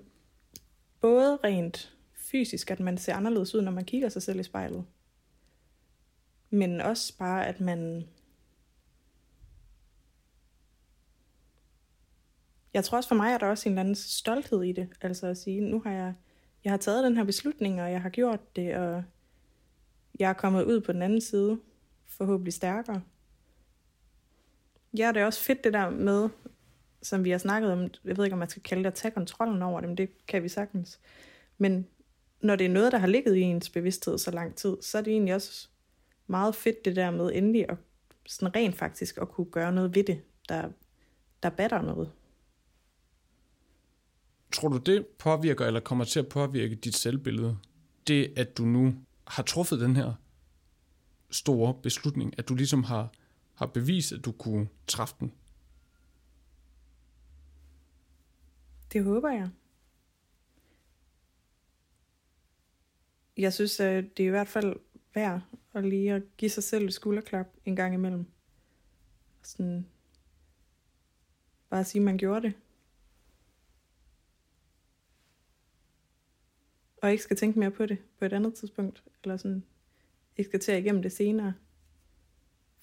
både 1.01 1.39
rent 1.43 1.96
fysisk, 2.31 2.71
at 2.71 2.79
man 2.79 2.97
ser 2.97 3.15
anderledes 3.15 3.55
ud, 3.55 3.61
når 3.61 3.71
man 3.71 3.85
kigger 3.85 4.09
sig 4.09 4.21
selv 4.21 4.39
i 4.39 4.43
spejlet. 4.43 4.85
Men 6.49 6.81
også 6.81 7.17
bare, 7.17 7.47
at 7.47 7.59
man... 7.59 8.07
jeg 12.73 12.83
tror 12.83 12.97
også 12.97 13.07
for 13.07 13.15
mig, 13.15 13.33
er 13.33 13.37
der 13.37 13.47
også 13.47 13.69
en 13.69 13.73
eller 13.73 13.79
anden 13.79 13.95
stolthed 13.95 14.63
i 14.63 14.71
det. 14.71 14.89
Altså 15.01 15.27
at 15.27 15.37
sige, 15.37 15.61
nu 15.61 15.81
har 15.81 15.91
jeg, 15.91 16.13
jeg 16.63 16.71
har 16.71 16.77
taget 16.77 17.03
den 17.03 17.17
her 17.17 17.23
beslutning, 17.23 17.81
og 17.81 17.91
jeg 17.91 18.01
har 18.01 18.09
gjort 18.09 18.55
det, 18.55 18.75
og 18.75 19.03
jeg 20.19 20.29
er 20.29 20.33
kommet 20.33 20.63
ud 20.63 20.81
på 20.81 20.91
den 20.91 21.01
anden 21.01 21.21
side, 21.21 21.59
forhåbentlig 22.05 22.53
stærkere. 22.53 23.01
Ja, 24.97 25.11
det 25.13 25.21
er 25.21 25.25
også 25.25 25.43
fedt 25.43 25.63
det 25.63 25.73
der 25.73 25.89
med, 25.89 26.29
som 27.01 27.23
vi 27.23 27.29
har 27.29 27.37
snakket 27.37 27.71
om, 27.71 27.81
jeg 28.05 28.17
ved 28.17 28.25
ikke, 28.25 28.33
om 28.33 28.39
man 28.39 28.49
skal 28.49 28.63
kalde 28.63 28.83
det 28.83 28.87
at 28.87 28.93
tage 28.93 29.11
kontrollen 29.11 29.61
over 29.61 29.79
det, 29.79 29.89
men 29.89 29.97
det 29.97 30.27
kan 30.27 30.43
vi 30.43 30.49
sagtens. 30.49 30.99
Men 31.57 31.87
når 32.41 32.55
det 32.55 32.65
er 32.65 32.69
noget, 32.69 32.91
der 32.91 32.97
har 32.97 33.07
ligget 33.07 33.35
i 33.35 33.41
ens 33.41 33.69
bevidsthed 33.69 34.17
så 34.17 34.31
lang 34.31 34.55
tid, 34.55 34.77
så 34.81 34.97
er 34.97 35.01
det 35.01 35.11
egentlig 35.11 35.35
også 35.35 35.67
meget 36.27 36.55
fedt 36.55 36.85
det 36.85 36.95
der 36.95 37.11
med 37.11 37.31
endelig 37.33 37.69
at 37.69 37.77
sådan 38.25 38.55
rent 38.55 38.75
faktisk 38.75 39.17
at 39.17 39.29
kunne 39.29 39.51
gøre 39.51 39.71
noget 39.71 39.95
ved 39.95 40.03
det, 40.03 40.21
der, 40.49 40.69
der 41.43 41.49
batter 41.49 41.81
noget. 41.81 42.11
Tror 44.51 44.69
du, 44.69 44.77
det 44.77 45.05
påvirker 45.07 45.65
eller 45.65 45.79
kommer 45.79 46.05
til 46.05 46.19
at 46.19 46.27
påvirke 46.27 46.75
dit 46.75 46.95
selvbillede? 46.95 47.57
Det, 48.07 48.33
at 48.35 48.57
du 48.57 48.63
nu 48.63 48.95
har 49.27 49.43
truffet 49.43 49.79
den 49.79 49.95
her 49.95 50.13
store 51.29 51.73
beslutning, 51.83 52.33
at 52.37 52.49
du 52.49 52.55
ligesom 52.55 52.83
har, 52.83 53.11
har 53.53 53.65
bevist, 53.65 54.11
at 54.11 54.25
du 54.25 54.31
kunne 54.31 54.67
træffe 54.87 55.15
den? 55.19 55.33
Det 58.93 59.03
håber 59.03 59.29
jeg. 59.29 59.49
Jeg 63.37 63.53
synes, 63.53 63.79
øh, 63.79 64.03
det 64.17 64.23
er 64.23 64.27
i 64.27 64.29
hvert 64.29 64.47
fald 64.47 64.75
værd 65.13 65.41
at 65.73 65.85
lige 65.85 66.13
at 66.13 66.23
give 66.37 66.51
sig 66.51 66.63
selv 66.63 66.85
et 66.85 66.93
skulderklap 66.93 67.47
en 67.65 67.75
gang 67.75 67.93
imellem. 67.93 68.25
Sådan, 69.43 69.87
bare 71.69 71.79
at 71.79 71.87
sige, 71.87 71.99
at 72.01 72.05
man 72.05 72.17
gjorde 72.17 72.41
det. 72.41 72.53
Og 77.01 77.11
ikke 77.11 77.23
skal 77.23 77.37
tænke 77.37 77.59
mere 77.59 77.71
på 77.71 77.85
det 77.85 77.97
på 78.19 78.25
et 78.25 78.33
andet 78.33 78.53
tidspunkt. 78.53 79.03
Eller 79.23 79.37
sådan, 79.37 79.63
ikke 80.37 80.49
skal 80.49 80.59
tage 80.59 80.81
igennem 80.81 81.01
det 81.01 81.11
senere. 81.11 81.53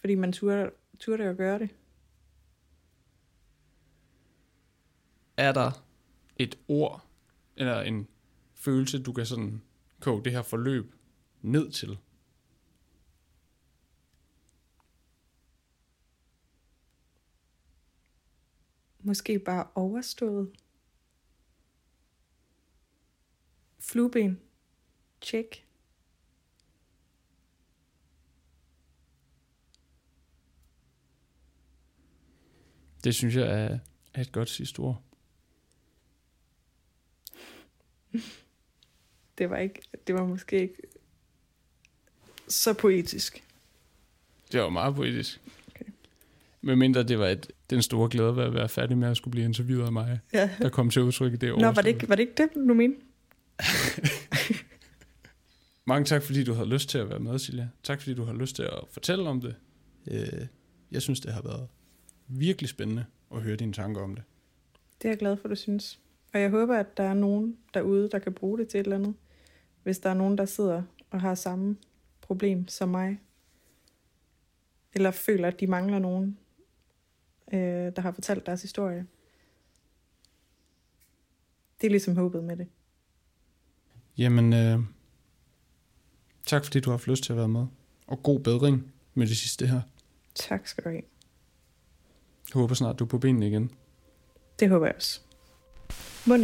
Fordi 0.01 0.15
man 0.15 0.33
turde, 0.33 0.71
turde 0.99 1.25
at 1.25 1.37
gøre 1.37 1.59
det. 1.59 1.71
Er 5.37 5.53
der 5.53 5.85
et 6.37 6.59
ord 6.69 7.07
eller 7.57 7.81
en 7.81 8.09
følelse, 8.55 9.03
du 9.03 9.13
kan 9.13 9.27
sådan 9.27 9.63
koge 10.05 10.25
det 10.25 10.33
her 10.33 10.43
forløb 10.43 10.95
ned 11.43 11.71
til? 11.71 11.99
Måske 18.99 19.39
bare 19.39 19.67
overstået. 19.75 20.53
Flueben. 23.79 24.41
Check. 25.23 25.67
Det 33.05 33.15
synes 33.15 33.37
jeg 33.37 33.65
er, 33.65 33.79
er 34.15 34.21
et 34.21 34.33
godt 34.33 34.49
sidste 34.49 34.81
ord. 34.81 35.03
Det 39.39 39.51
var 39.51 39.57
ikke, 39.57 39.81
det 40.07 40.15
var 40.15 40.25
måske 40.27 40.61
ikke 40.61 40.75
så 42.49 42.73
poetisk. 42.73 43.45
Det 44.53 44.61
var 44.61 44.69
meget 44.69 44.95
poetisk. 44.95 45.41
Okay. 45.71 45.85
Med 46.61 46.77
mindre 46.77 47.03
det 47.03 47.19
var 47.19 47.29
et, 47.29 47.51
den 47.71 47.83
store 47.83 48.09
glæde 48.11 48.37
ved 48.37 48.45
at 48.45 48.55
være 48.55 48.69
færdig 48.69 48.99
med 48.99 49.09
at 49.09 49.17
skulle 49.17 49.33
blive 49.33 49.45
interviewet 49.45 49.87
af 49.87 49.93
mig, 49.93 50.21
Ja. 50.33 50.51
der 50.59 50.69
kom 50.69 50.91
til 50.91 51.03
udtryk 51.03 51.33
i 51.33 51.37
det 51.37 51.59
Nå, 51.59 51.67
var 51.71 51.73
det, 51.83 51.87
ikke, 51.87 52.09
var 52.09 52.15
det 52.15 52.23
ikke 52.23 52.35
det, 52.37 52.49
du 52.69 52.75
mente? 52.75 53.01
Mange 55.87 56.05
tak, 56.05 56.23
fordi 56.23 56.45
du 56.45 56.53
havde 56.53 56.69
lyst 56.69 56.89
til 56.89 56.99
at 56.99 57.09
være 57.11 57.19
med, 57.21 57.39
Silja. 57.39 57.69
Tak, 57.83 58.01
fordi 58.01 58.15
du 58.15 58.25
har 58.25 58.33
lyst 58.35 58.57
til 58.57 58.63
at 58.63 58.81
fortælle 58.91 59.29
om 59.29 59.41
det. 59.41 59.55
Øh, 60.11 60.47
Jeg 60.91 61.03
synes, 61.03 61.21
det 61.21 61.33
har 61.33 61.43
været 61.43 61.69
virkelig 62.29 62.69
spændende 62.69 63.05
at 63.35 63.43
høre 63.43 63.57
dine 63.57 63.73
tanker 63.73 64.01
om 64.03 64.15
det. 64.15 64.25
Det 65.03 65.09
er 65.09 65.13
jeg 65.13 65.19
glad 65.19 65.37
for, 65.37 65.49
du 65.49 65.55
synes. 65.55 65.99
Og 66.35 66.41
jeg 66.41 66.51
håber, 66.51 66.77
at 66.77 66.97
der 66.97 67.03
er 67.05 67.15
nogen 67.15 67.57
derude, 67.75 68.09
der 68.13 68.19
kan 68.19 68.33
bruge 68.33 68.59
det 68.59 68.69
til 68.69 68.81
et 68.81 68.85
eller 68.85 68.97
andet. 68.97 69.15
Hvis 69.85 69.99
der 69.99 70.11
er 70.11 70.15
nogen, 70.15 70.39
der 70.39 70.45
sidder 70.45 70.83
og 71.11 71.21
har 71.21 71.35
samme 71.35 71.77
problem 72.21 72.69
som 72.69 72.89
mig. 72.89 73.21
Eller 74.93 75.11
føler, 75.11 75.49
at 75.49 75.61
de 75.61 75.67
mangler 75.67 75.99
nogen, 75.99 76.39
øh, 77.53 77.93
der 77.97 78.01
har 78.01 78.13
fortalt 78.13 78.47
deres 78.47 78.63
historie. 78.63 79.07
Det 81.81 81.87
er 81.87 81.91
ligesom 81.91 82.17
håbet 82.17 82.45
med 82.45 82.57
det. 82.57 82.69
Jamen, 84.19 84.53
øh, 84.53 84.79
tak 86.47 86.65
fordi 86.65 86.81
du 86.81 86.91
har 86.91 86.97
haft 86.97 87.09
lyst 87.09 87.25
til 87.25 87.33
at 87.33 87.37
være 87.37 87.49
med. 87.49 87.67
Og 88.07 88.23
god 88.23 88.41
bedring 88.41 88.93
med 89.15 89.27
det 89.27 89.37
sidste 89.37 89.67
her. 89.67 89.81
Tak 90.35 90.67
skal 90.67 90.85
du 90.85 90.89
have. 90.89 91.03
Jeg 92.55 92.61
håber 92.61 92.75
snart, 92.75 92.99
du 92.99 93.05
er 93.05 93.09
på 93.09 93.19
benene 93.19 93.49
igen. 93.49 93.71
Det 94.59 94.69
håber 94.69 94.87
jeg 94.87 94.95
også. 94.95 95.21
Må 96.27 96.35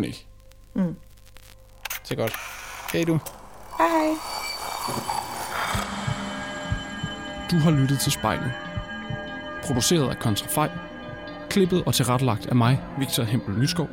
ikke. 0.00 0.26
Mm. 0.74 0.94
Det 2.12 2.18
er 2.18 2.22
godt. 2.22 2.34
Hej 2.92 3.04
du. 3.04 3.18
Hej. 3.78 4.08
Du 7.50 7.56
har 7.56 7.70
lyttet 7.70 8.00
til 8.00 8.12
spejlet. 8.12 8.52
Produceret 9.64 10.08
af 10.08 10.18
Kontrafej. 10.18 10.70
Klippet 11.50 11.84
og 11.84 11.94
tilrettelagt 11.94 12.46
af 12.46 12.56
mig, 12.56 12.80
Victor 12.98 13.22
Hempel 13.22 13.58
Nyskov. 13.58 13.88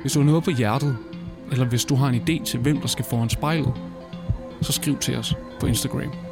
Hvis 0.00 0.12
du 0.12 0.18
har 0.18 0.26
noget 0.26 0.44
på 0.44 0.50
hjertet, 0.50 0.96
eller 1.52 1.66
hvis 1.66 1.84
du 1.84 1.94
har 1.94 2.08
en 2.08 2.14
idé 2.14 2.44
til, 2.44 2.60
hvem 2.60 2.80
der 2.80 2.88
skal 2.88 3.04
foran 3.04 3.30
spejlet, 3.30 3.74
så 4.62 4.72
skriv 4.72 4.98
til 4.98 5.16
os 5.16 5.34
på 5.60 5.66
Instagram. 5.66 6.29